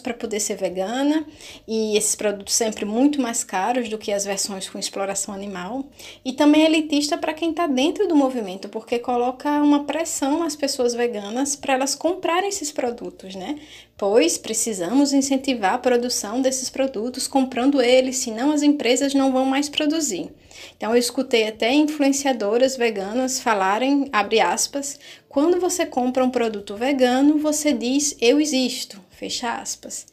[0.01, 1.27] para poder ser vegana,
[1.67, 5.85] e esses produtos sempre muito mais caros do que as versões com exploração animal.
[6.25, 10.55] E também é elitista para quem está dentro do movimento, porque coloca uma pressão às
[10.55, 13.59] pessoas veganas para elas comprarem esses produtos, né?
[13.97, 19.69] Pois precisamos incentivar a produção desses produtos comprando eles, senão as empresas não vão mais
[19.69, 20.31] produzir.
[20.77, 27.39] Então eu escutei até influenciadoras veganas falarem, abre aspas, quando você compra um produto vegano,
[27.39, 30.07] você diz eu existo, fecha aspas.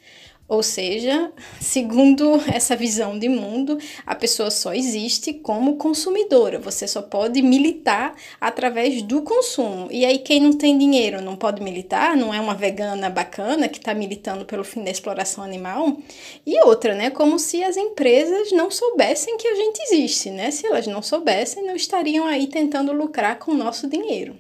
[0.49, 1.31] Ou seja,
[1.62, 6.57] segundo essa visão de mundo, a pessoa só existe como consumidora.
[6.57, 9.88] Você só pode militar através do consumo.
[9.91, 13.77] E aí, quem não tem dinheiro não pode militar, não é uma vegana bacana que
[13.77, 15.95] está militando pelo fim da exploração animal.
[16.43, 17.12] E outra, né?
[17.12, 20.49] Como se as empresas não soubessem que a gente existe, né?
[20.49, 24.35] Se elas não soubessem, não estariam aí tentando lucrar com o nosso dinheiro.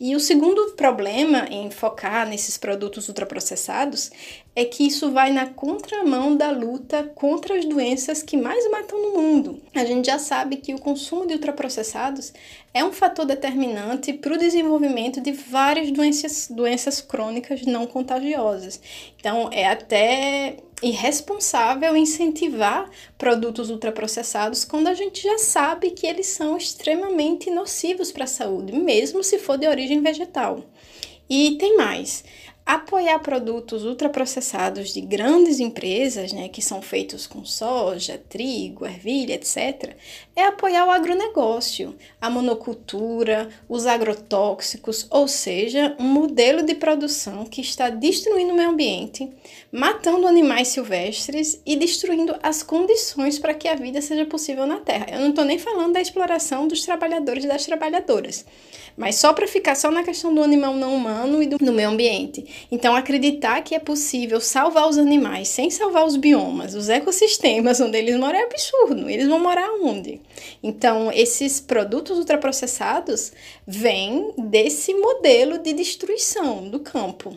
[0.00, 4.10] E o segundo problema em focar nesses produtos ultraprocessados
[4.56, 9.20] é que isso vai na contramão da luta contra as doenças que mais matam no
[9.20, 9.60] mundo.
[9.74, 12.32] A gente já sabe que o consumo de ultraprocessados
[12.72, 18.80] é um fator determinante para o desenvolvimento de várias doenças, doenças crônicas não contagiosas.
[19.18, 26.56] Então, é até irresponsável incentivar produtos ultraprocessados quando a gente já sabe que eles são
[26.56, 30.64] extremamente nocivos para a saúde, mesmo se for de origem vegetal.
[31.28, 32.22] E tem mais.
[32.66, 39.94] Apoiar produtos ultraprocessados de grandes empresas, né, que são feitos com soja, trigo, ervilha, etc.,
[40.34, 47.60] é apoiar o agronegócio, a monocultura, os agrotóxicos, ou seja, um modelo de produção que
[47.60, 49.30] está destruindo o meio ambiente,
[49.74, 55.06] matando animais silvestres e destruindo as condições para que a vida seja possível na Terra.
[55.10, 58.46] Eu não estou nem falando da exploração dos trabalhadores e das trabalhadoras
[58.96, 61.88] mas só para ficar só na questão do animal não humano e do, do meio
[61.88, 62.66] ambiente.
[62.70, 67.98] Então, acreditar que é possível salvar os animais sem salvar os biomas, os ecossistemas onde
[67.98, 69.08] eles moram é absurdo.
[69.08, 70.20] Eles vão morar onde?
[70.62, 73.32] Então, esses produtos ultraprocessados
[73.66, 77.36] vêm desse modelo de destruição do campo.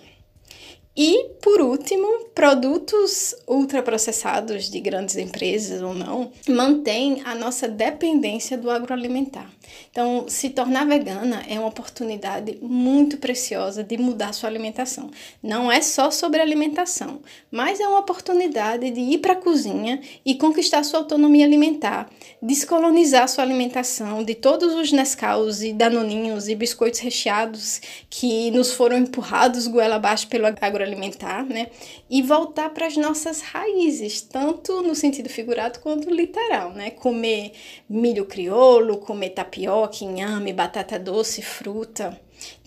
[0.97, 8.71] E, por último, produtos ultraprocessados de grandes empresas ou não mantêm a nossa dependência do
[8.71, 9.47] agroalimentar.
[9.91, 15.09] Então, se tornar vegana é uma oportunidade muito preciosa de mudar sua alimentação.
[15.41, 20.35] Não é só sobre alimentação, mas é uma oportunidade de ir para a cozinha e
[20.35, 22.09] conquistar sua autonomia alimentar,
[22.41, 28.97] descolonizar sua alimentação de todos os Nescaus e danoninhos e biscoitos recheados que nos foram
[28.97, 31.67] empurrados goela abaixo pelo agroalimentar, né?
[32.09, 36.91] E voltar para as nossas raízes, tanto no sentido figurado quanto literal, né?
[36.91, 37.51] Comer
[37.89, 42.15] milho crioulo, comer tapioca tapioca, inhame, batata doce, fruta.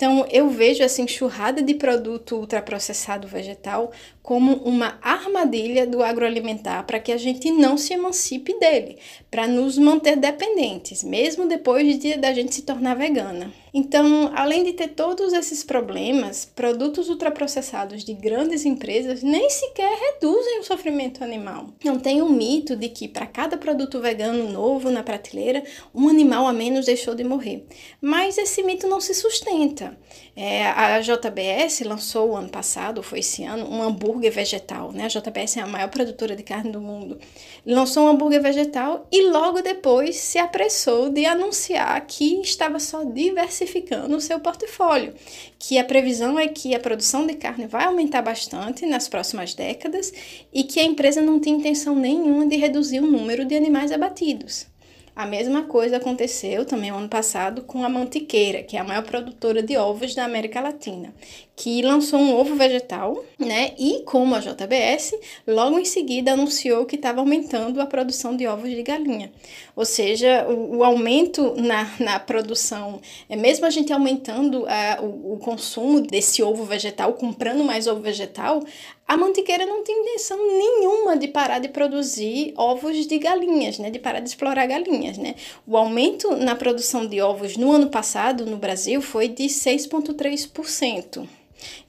[0.00, 6.98] Então, eu vejo essa enxurrada de produto ultraprocessado vegetal como uma armadilha do agroalimentar para
[6.98, 8.96] que a gente não se emancipe dele,
[9.30, 13.52] para nos manter dependentes, mesmo depois de da gente se tornar vegana.
[13.72, 20.60] Então, além de ter todos esses problemas, produtos ultraprocessados de grandes empresas nem sequer reduzem
[20.60, 21.68] o sofrimento animal.
[21.84, 25.62] Não tem um mito de que para cada produto vegano novo na prateleira,
[25.94, 27.64] um animal a menos deixou de morrer.
[28.00, 29.89] Mas esse mito não se sustenta.
[30.37, 34.92] É, a JBS lançou ano passado, foi esse ano, um hambúrguer vegetal.
[34.92, 35.05] Né?
[35.05, 37.18] A JBS é a maior produtora de carne do mundo.
[37.64, 44.16] Lançou um hambúrguer vegetal e logo depois se apressou de anunciar que estava só diversificando
[44.16, 45.14] o seu portfólio.
[45.59, 50.12] Que a previsão é que a produção de carne vai aumentar bastante nas próximas décadas
[50.53, 54.66] e que a empresa não tem intenção nenhuma de reduzir o número de animais abatidos.
[55.14, 59.62] A mesma coisa aconteceu também ano passado com a Mantiqueira, que é a maior produtora
[59.62, 61.12] de ovos da América Latina,
[61.57, 63.73] que lançou um ovo vegetal, né?
[63.79, 65.14] E como a JBS,
[65.46, 69.31] logo em seguida anunciou que estava aumentando a produção de ovos de galinha.
[69.77, 75.35] Ou seja, o, o aumento na, na produção, é mesmo a gente aumentando a, o,
[75.35, 78.62] o consumo desse ovo vegetal, comprando mais ovo vegetal,
[79.11, 83.90] a mantiqueira não tem intenção nenhuma de parar de produzir ovos de galinhas, né?
[83.90, 85.35] De parar de explorar galinhas, né?
[85.66, 91.27] O aumento na produção de ovos no ano passado no Brasil foi de 6,3%.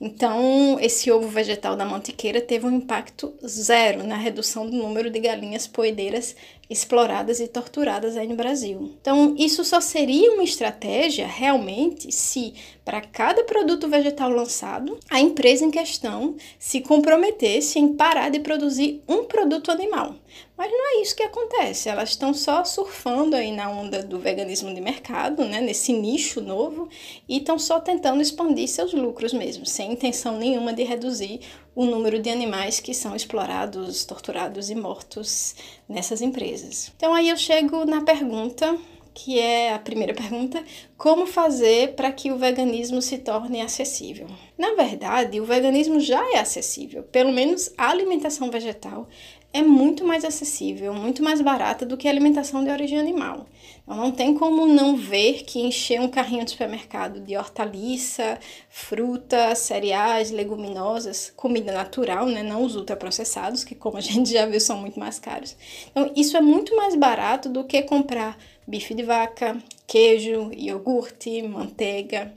[0.01, 5.19] Então, esse ovo vegetal da mantiqueira teve um impacto zero na redução do número de
[5.19, 6.35] galinhas poedeiras
[6.71, 8.95] exploradas e torturadas aí no Brasil.
[9.01, 12.53] Então, isso só seria uma estratégia realmente se,
[12.85, 19.03] para cada produto vegetal lançado, a empresa em questão se comprometesse em parar de produzir
[19.05, 20.15] um produto animal.
[20.57, 24.73] Mas não é isso que acontece, elas estão só surfando aí na onda do veganismo
[24.73, 26.87] de mercado, né, nesse nicho novo,
[27.27, 31.41] e estão só tentando expandir seus lucros mesmo, sem intenção nenhuma de reduzir
[31.75, 35.55] o número de animais que são explorados, torturados e mortos
[35.87, 36.91] nessas empresas.
[36.95, 38.77] Então aí eu chego na pergunta
[39.13, 40.63] que é a primeira pergunta:
[40.97, 44.27] como fazer para que o veganismo se torne acessível?
[44.57, 49.07] Na verdade, o veganismo já é acessível, pelo menos a alimentação vegetal
[49.53, 53.45] é muito mais acessível, muito mais barata do que a alimentação de origem animal.
[53.83, 59.53] Então, não tem como não ver que encher um carrinho de supermercado de hortaliça, fruta,
[59.55, 62.41] cereais, leguminosas, comida natural, né?
[62.43, 65.57] não os ultraprocessados, que como a gente já viu são muito mais caros.
[65.89, 72.33] Então, isso é muito mais barato do que comprar bife de vaca, queijo, iogurte, manteiga.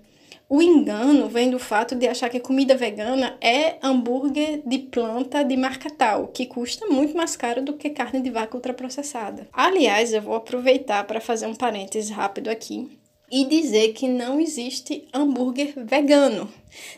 [0.48, 5.56] O engano vem do fato de achar que comida vegana é hambúrguer de planta de
[5.56, 9.48] marca tal, que custa muito mais caro do que carne de vaca ultraprocessada.
[9.52, 12.90] Aliás, eu vou aproveitar para fazer um parêntese rápido aqui
[13.30, 16.48] e dizer que não existe hambúrguer vegano.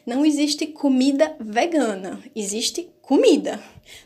[0.05, 3.61] Não existe comida vegana, existe comida.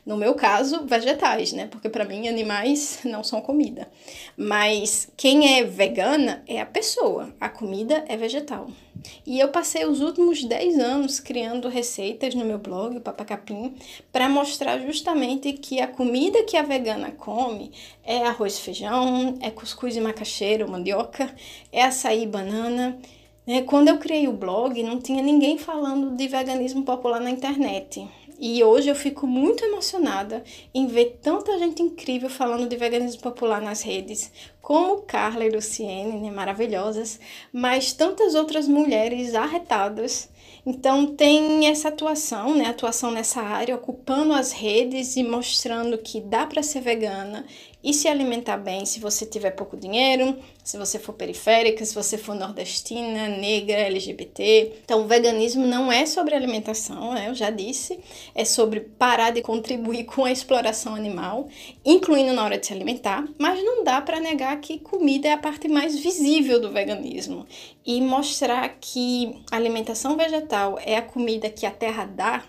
[0.05, 1.67] No meu caso, vegetais, né?
[1.67, 3.91] Porque para mim animais não são comida.
[4.37, 8.69] Mas quem é vegana é a pessoa, a comida é vegetal.
[9.27, 13.75] E eu passei os últimos 10 anos criando receitas no meu blog, Papacapim,
[14.13, 17.73] para mostrar justamente que a comida que a vegana come
[18.05, 21.35] é arroz e feijão, é cuscuz e macaxeira, mandioca,
[21.73, 22.99] é açaí e banana,
[23.67, 28.07] quando eu criei o blog, não tinha ninguém falando de veganismo popular na internet.
[28.43, 33.61] E hoje eu fico muito emocionada em ver tanta gente incrível falando de veganismo popular
[33.61, 34.33] nas redes,
[34.63, 37.21] como Carla e Luciene, né, maravilhosas,
[37.53, 40.31] mas tantas outras mulheres arretadas.
[40.65, 46.47] Então tem essa atuação, né, atuação nessa área, ocupando as redes e mostrando que dá
[46.47, 47.45] para ser vegana
[47.83, 52.19] e se alimentar bem se você tiver pouco dinheiro, se você for periférica, se você
[52.19, 54.81] for nordestina, negra, LGBT.
[54.85, 57.29] Então, o veganismo não é sobre alimentação, né?
[57.29, 57.99] eu já disse,
[58.35, 61.49] é sobre parar de contribuir com a exploração animal,
[61.85, 65.39] incluindo na hora de se alimentar, mas não dá para negar que comida é a
[65.39, 67.47] parte mais visível do veganismo
[67.85, 72.45] e mostrar que alimentação vegetal é a comida que a terra dá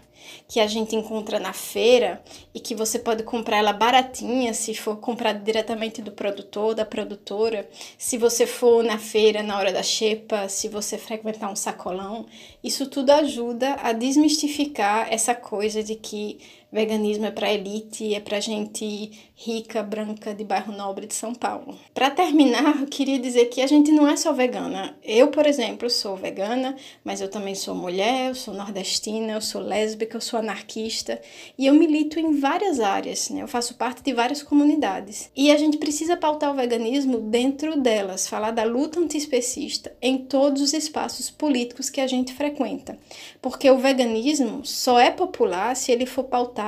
[0.51, 2.21] que a gente encontra na feira
[2.53, 7.69] e que você pode comprar ela baratinha se for comprada diretamente do produtor, da produtora.
[7.97, 12.25] Se você for na feira na hora da xepa, se você frequentar um sacolão,
[12.61, 16.37] isso tudo ajuda a desmistificar essa coisa de que
[16.71, 21.77] veganismo é para elite, é para gente rica, branca, de bairro nobre de São Paulo.
[21.93, 24.95] Para terminar, eu queria dizer que a gente não é só vegana.
[25.03, 29.59] Eu, por exemplo, sou vegana, mas eu também sou mulher, eu sou nordestina, eu sou
[29.59, 31.19] lésbica, eu sou anarquista
[31.57, 33.41] e eu milito em várias áreas, né?
[33.41, 35.29] Eu faço parte de várias comunidades.
[35.35, 40.61] E a gente precisa pautar o veganismo dentro delas, falar da luta antiespecista em todos
[40.61, 42.97] os espaços políticos que a gente frequenta.
[43.41, 46.60] Porque o veganismo só é popular se ele for pautado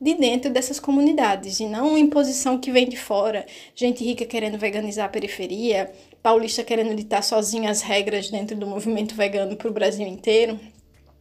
[0.00, 4.58] de dentro dessas comunidades e não uma imposição que vem de fora, gente rica querendo
[4.58, 9.72] veganizar a periferia, paulista querendo ditar sozinho as regras dentro do movimento vegano para o
[9.72, 10.58] Brasil inteiro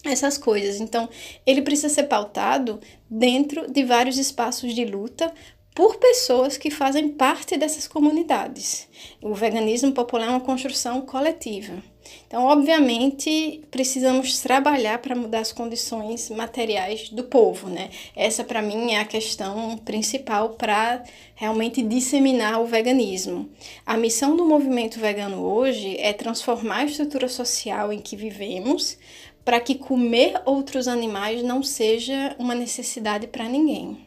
[0.05, 0.79] essas coisas.
[0.79, 1.09] Então,
[1.45, 5.33] ele precisa ser pautado dentro de vários espaços de luta
[5.75, 8.87] por pessoas que fazem parte dessas comunidades.
[9.21, 11.83] O veganismo popular é uma construção coletiva.
[12.27, 17.89] Então, obviamente, precisamos trabalhar para mudar as condições materiais do povo, né?
[18.15, 21.03] Essa, para mim, é a questão principal para
[21.35, 23.49] realmente disseminar o veganismo.
[23.85, 28.97] A missão do movimento vegano hoje é transformar a estrutura social em que vivemos
[29.45, 34.06] para que comer outros animais não seja uma necessidade para ninguém.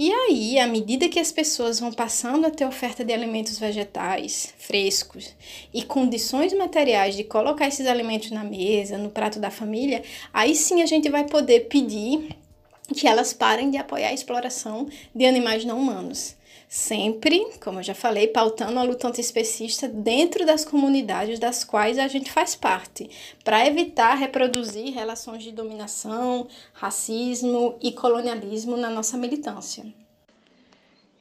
[0.00, 4.54] E aí, à medida que as pessoas vão passando a ter oferta de alimentos vegetais
[4.56, 5.34] frescos
[5.74, 10.82] e condições materiais de colocar esses alimentos na mesa, no prato da família, aí sim
[10.82, 12.28] a gente vai poder pedir
[12.94, 16.37] que elas parem de apoiar a exploração de animais não humanos
[16.68, 22.06] sempre, como eu já falei, pautando a luta antiespecista dentro das comunidades das quais a
[22.06, 23.08] gente faz parte,
[23.42, 29.84] para evitar reproduzir relações de dominação, racismo e colonialismo na nossa militância.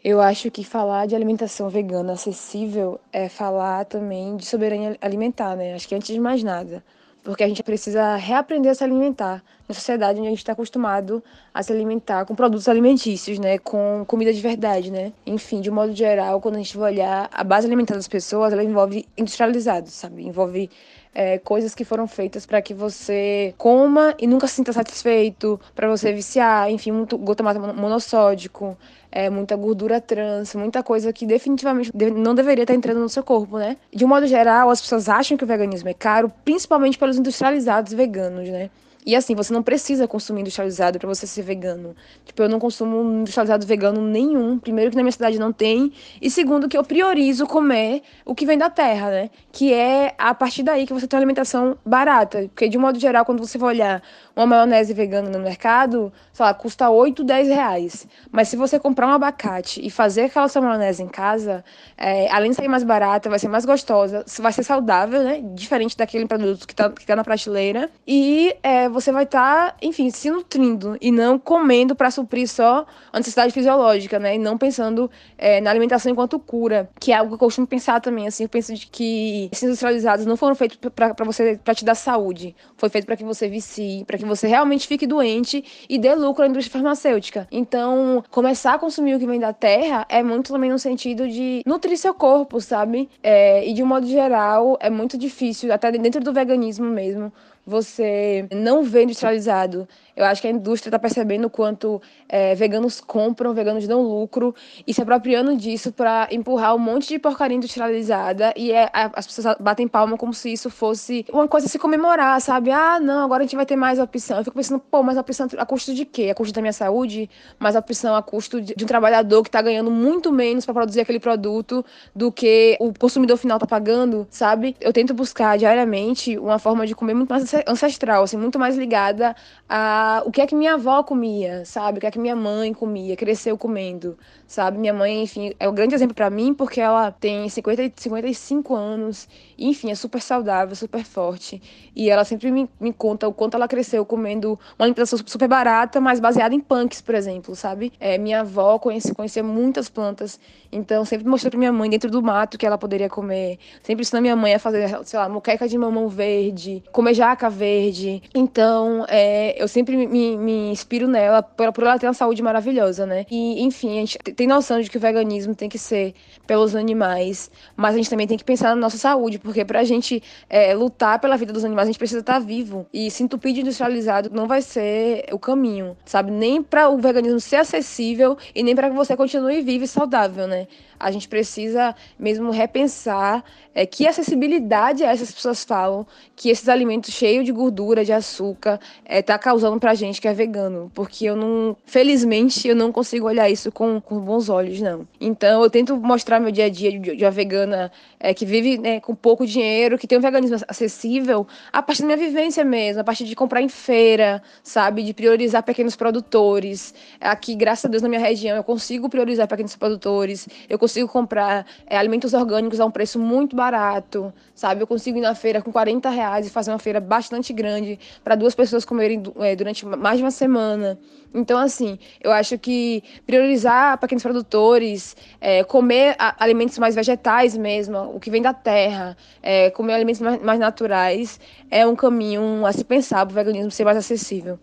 [0.04, 5.74] Eu acho que falar de alimentação vegana acessível é falar também de soberania alimentar, né?
[5.74, 6.84] Acho que antes de mais nada
[7.28, 11.22] porque a gente precisa reaprender a se alimentar na sociedade onde a gente está acostumado
[11.54, 15.12] a se alimentar com produtos alimentícios, né, com comida de verdade, né.
[15.26, 18.64] Enfim, de modo geral, quando a gente vai olhar a base alimentar das pessoas, ela
[18.64, 20.70] envolve industrializados, sabe, envolve
[21.14, 25.90] é, coisas que foram feitas para que você coma e nunca se sinta satisfeito, para
[25.90, 28.78] você viciar, enfim, muito glutamato monossódico,
[29.12, 33.58] é, muita gordura trans, muita coisa que definitivamente não deveria estar entrando no seu corpo,
[33.58, 33.78] né?
[33.94, 37.94] De um modo geral, as pessoas acham que o veganismo é caro, principalmente pelos industrializados
[37.94, 38.70] veganos, né?
[39.08, 41.96] E assim, você não precisa consumir industrializado para você ser vegano.
[42.26, 44.60] Tipo, eu não consumo industrializado vegano nenhum.
[44.60, 48.46] Primeiro que na minha cidade não tem, e segundo que eu priorizo comer o que
[48.46, 49.30] vem da terra, né?
[49.50, 53.00] Que é a partir daí que você tem uma alimentação barata, porque de um modo
[53.00, 54.04] geral, quando você for olhar
[54.36, 58.06] uma maionese vegana no mercado, sei lá, custa 8, 10 reais.
[58.30, 61.64] Mas se você comprar um abacate e fazer aquela sua maionese em casa,
[61.98, 65.42] é, além de sair mais barata, vai ser mais gostosa, vai ser saudável, né?
[65.56, 67.90] Diferente daquele produto que tá, que tá na prateleira.
[68.06, 72.86] E é, você vai estar, tá, enfim, se nutrindo e não comendo para suprir só
[73.14, 74.36] a necessidade fisiológica, né?
[74.36, 78.02] E não pensando é, na alimentação enquanto cura, que é algo que eu costumo pensar
[78.02, 81.86] também, assim, eu penso de que esses industrializados não foram feitos para você, para te
[81.86, 86.00] dar saúde, foi feito para que você vicie, para que você realmente fique doente e
[86.00, 87.48] dê lucro à indústria farmacêutica.
[87.52, 91.62] Então, começar a consumir o que vem da terra é muito também no sentido de
[91.66, 93.10] nutrir seu corpo, sabe?
[93.22, 97.32] É, e de um modo geral, é muito difícil, até dentro do veganismo mesmo,
[97.68, 99.88] você não vê industrializado
[100.18, 104.56] Eu acho que a indústria está percebendo quanto é, veganos compram, veganos dão lucro
[104.86, 109.56] e se apropriando disso para empurrar um monte de porcaria industrializada e é, as pessoas
[109.60, 112.72] batem palma como se isso fosse uma coisa a se comemorar, sabe?
[112.72, 114.40] Ah, não, agora a gente vai ter mais opção.
[114.40, 116.30] Eu fico pensando, pô, mas a opção a custo de quê?
[116.32, 117.30] A custo da minha saúde?
[117.60, 120.74] Mas a opção a custo de, de um trabalhador que está ganhando muito menos para
[120.74, 124.76] produzir aquele produto do que o consumidor final está pagando, sabe?
[124.82, 129.36] Eu tento buscar diariamente uma forma de comer muito mais ancestral, assim, muito mais ligada
[129.70, 131.98] a o que é que minha avó comia, sabe?
[131.98, 134.18] O que é que minha mãe comia, cresceu comendo,
[134.48, 134.78] sabe?
[134.78, 139.28] Minha mãe, enfim, é um grande exemplo para mim porque ela tem 50, 55 anos,
[139.58, 141.62] e, enfim, é super saudável, super forte.
[141.96, 146.00] E ela sempre me, me conta o quanto ela cresceu comendo uma alimentação super barata,
[146.00, 147.92] mas baseada em punks, por exemplo, sabe?
[148.00, 150.40] É, minha avó conhecia, conhecia muitas plantas,
[150.72, 153.60] então sempre mostrou pra minha mãe dentro do mato que ela poderia comer.
[153.84, 158.22] Sempre ensinou minha mãe a fazer, sei lá, moqueca de mamão verde, comer jaca verde.
[158.34, 163.06] Então, é, eu sempre me, me inspiro nela por, por ela ter uma saúde maravilhosa,
[163.06, 163.26] né?
[163.30, 166.14] E, enfim, a gente tem noção de que o veganismo tem que ser
[166.46, 170.22] pelos animais, mas a gente também tem que pensar na nossa saúde, porque pra gente
[170.48, 172.86] é, lutar pela vida dos animais, a gente precisa estar vivo.
[172.94, 176.30] E se entupir de industrializado não vai ser o caminho, sabe?
[176.30, 180.48] Nem para o veganismo ser acessível e nem para que você continue vivo e saudável,
[180.48, 180.68] né?
[181.00, 187.14] A gente precisa mesmo repensar é, que acessibilidade é essas pessoas falam que esses alimentos
[187.14, 190.92] cheios de gordura, de açúcar, é, tá causando pra gente que é vegano.
[190.96, 195.08] Porque eu não, felizmente, eu não consigo olhar isso com, com bons olhos, não.
[195.20, 199.00] Então eu tento mostrar meu dia a dia de, uma vegana é, que vive né,
[199.00, 203.04] com pouco dinheiro, que tem um veganismo acessível, a partir da minha vivência mesmo, a
[203.04, 205.04] partir de comprar em feira, sabe?
[205.04, 206.94] De priorizar pequenos produtores.
[207.20, 211.66] Aqui, graças a Deus, na minha região, eu consigo priorizar pequenos produtores, eu consigo comprar
[211.88, 214.82] é, alimentos orgânicos a um preço muito barato barato, sabe?
[214.82, 218.36] Eu consigo ir na feira com 40 reais e fazer uma feira bastante grande para
[218.36, 220.98] duas pessoas comerem é, durante mais de uma semana.
[221.34, 228.20] Então, assim, eu acho que priorizar pequenos produtores, é, comer alimentos mais vegetais mesmo, o
[228.20, 232.84] que vem da terra, é, comer alimentos mais, mais naturais, é um caminho a se
[232.84, 234.60] pensar para o veganismo ser mais acessível.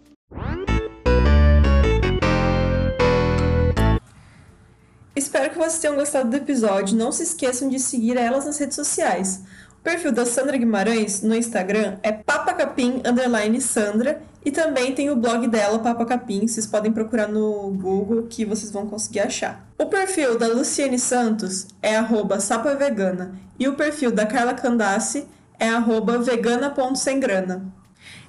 [5.16, 6.96] Espero que vocês tenham gostado do episódio.
[6.96, 9.44] Não se esqueçam de seguir elas nas redes sociais.
[9.84, 13.02] Perfil da Sandra Guimarães no Instagram é papacapim
[13.60, 16.48] Sandra e também tem o blog dela, Papacapim.
[16.48, 19.68] Vocês podem procurar no Google que vocês vão conseguir achar.
[19.78, 25.28] O perfil da Luciene Santos é arroba sapavegana e o perfil da Carla Candace
[25.60, 27.70] é arroba vegana.semgrana.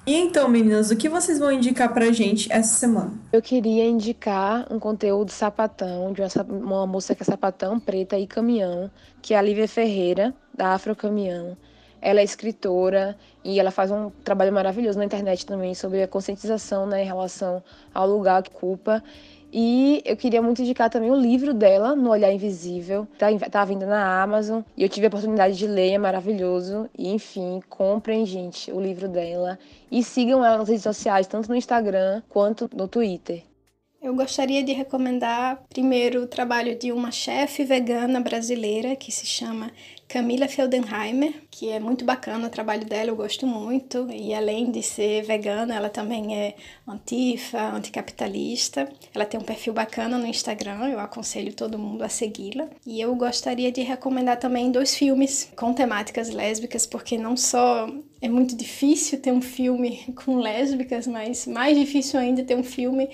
[0.06, 3.12] E então, meninas, o que vocês vão indicar pra gente essa semana?
[3.32, 8.26] Eu queria indicar um conteúdo sapatão, de uma, uma moça que é sapatão, preta e
[8.26, 8.88] caminhão,
[9.20, 11.56] que é a Lívia Ferreira, da Afro Caminhão.
[12.00, 16.86] Ela é escritora e ela faz um trabalho maravilhoso na internet também sobre a conscientização
[16.86, 19.02] né, em relação ao lugar que ocupa.
[19.52, 23.06] E eu queria muito indicar também o livro dela, No Olhar Invisível.
[23.18, 24.60] Tá, tá vindo na Amazon.
[24.76, 26.90] E eu tive a oportunidade de ler, é maravilhoso.
[26.96, 29.58] E enfim, comprem, gente, o livro dela.
[29.90, 33.44] E sigam ela nas redes sociais, tanto no Instagram quanto no Twitter.
[34.02, 39.70] Eu gostaria de recomendar primeiro o trabalho de uma chefe vegana brasileira que se chama
[40.08, 44.08] Camila Feldenheimer, que é muito bacana o trabalho dela, eu gosto muito.
[44.10, 46.54] E além de ser vegana, ela também é
[46.86, 48.88] antifa, anticapitalista.
[49.12, 52.68] Ela tem um perfil bacana no Instagram, eu aconselho todo mundo a segui-la.
[52.86, 57.88] E eu gostaria de recomendar também dois filmes com temáticas lésbicas, porque não só
[58.20, 63.10] é muito difícil ter um filme com lésbicas, mas mais difícil ainda ter um filme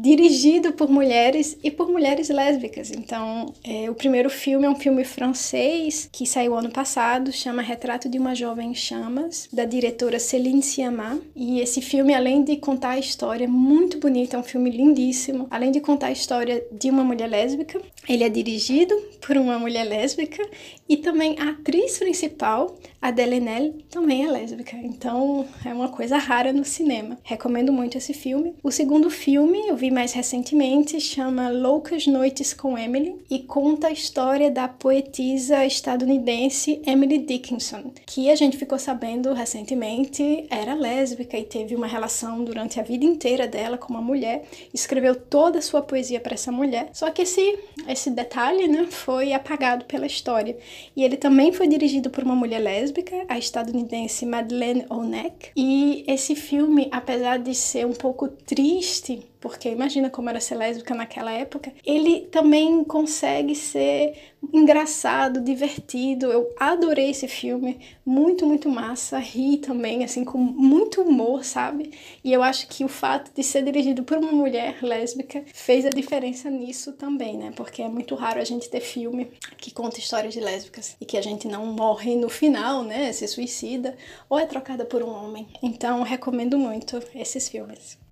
[0.00, 2.90] dirigido por mulheres e por mulheres lésbicas.
[2.90, 8.08] Então, é, o primeiro filme é um filme francês que saiu ano passado, chama Retrato
[8.08, 11.20] de uma Jovem em Chamas, da diretora Céline Sciamma.
[11.34, 15.72] E esse filme, além de contar a história muito bonita, é um filme lindíssimo, além
[15.72, 20.46] de contar a história de uma mulher lésbica, ele é dirigido por uma mulher lésbica
[20.88, 24.76] e também a atriz principal, Adele Haenel, também é lésbica.
[24.76, 27.18] Então, é uma coisa rara no cinema.
[27.22, 28.54] Recomendo muito esse filme.
[28.62, 34.50] O segundo filme, eu mais recentemente, chama Loucas Noites com Emily e conta a história
[34.50, 41.74] da poetisa estadunidense Emily Dickinson, que a gente ficou sabendo recentemente era lésbica e teve
[41.74, 46.20] uma relação durante a vida inteira dela com uma mulher, escreveu toda a sua poesia
[46.20, 46.90] para essa mulher.
[46.92, 50.56] Só que esse esse detalhe, né, foi apagado pela história.
[50.94, 55.50] E ele também foi dirigido por uma mulher lésbica, a estadunidense Madeleine Oneck.
[55.56, 60.94] E esse filme, apesar de ser um pouco triste, porque imagina como era ser lésbica
[60.94, 64.14] naquela época, ele também consegue ser
[64.52, 66.26] engraçado, divertido.
[66.26, 69.18] Eu adorei esse filme, muito, muito massa.
[69.18, 71.92] Ri também, assim, com muito humor, sabe?
[72.22, 75.90] E eu acho que o fato de ser dirigido por uma mulher lésbica fez a
[75.90, 77.52] diferença nisso também, né?
[77.54, 81.16] Porque é muito raro a gente ter filme que conta histórias de lésbicas e que
[81.16, 83.12] a gente não morre no final, né?
[83.12, 83.96] Se suicida
[84.28, 85.46] ou é trocada por um homem.
[85.62, 88.07] Então, recomendo muito esses filmes.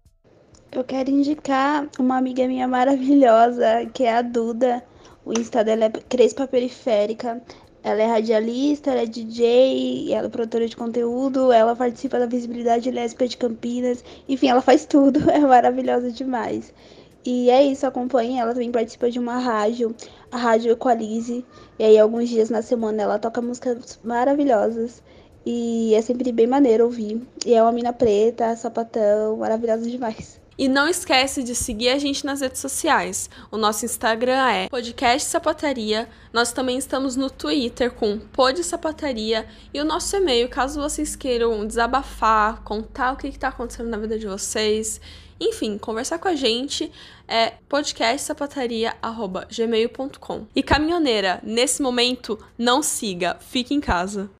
[0.76, 4.84] Eu quero indicar uma amiga minha maravilhosa, que é a Duda.
[5.24, 7.42] O Insta dela é Crespa Periférica.
[7.82, 12.90] Ela é radialista, ela é DJ, ela é produtora de conteúdo, ela participa da Visibilidade
[12.90, 14.04] Lésbica de Campinas.
[14.28, 16.74] Enfim, ela faz tudo, é maravilhosa demais.
[17.24, 19.96] E é isso, acompanhe ela também participa de uma rádio,
[20.30, 21.42] a Rádio Equalize.
[21.78, 25.02] E aí, alguns dias na semana, ela toca músicas maravilhosas.
[25.46, 27.26] E é sempre bem maneiro ouvir.
[27.46, 30.44] E é uma mina preta, sapatão, maravilhosa demais.
[30.58, 33.28] E não esquece de seguir a gente nas redes sociais.
[33.50, 36.08] O nosso Instagram é Podcast Sapataria.
[36.32, 39.46] Nós também estamos no Twitter com Pod Sapataria.
[39.74, 44.18] E o nosso e-mail, caso vocês queiram desabafar, contar o que está acontecendo na vida
[44.18, 45.00] de vocês,
[45.38, 46.90] enfim, conversar com a gente
[47.28, 50.46] é podcastsapataria.gmail.com.
[50.54, 54.30] E caminhoneira, nesse momento, não siga, fique em casa.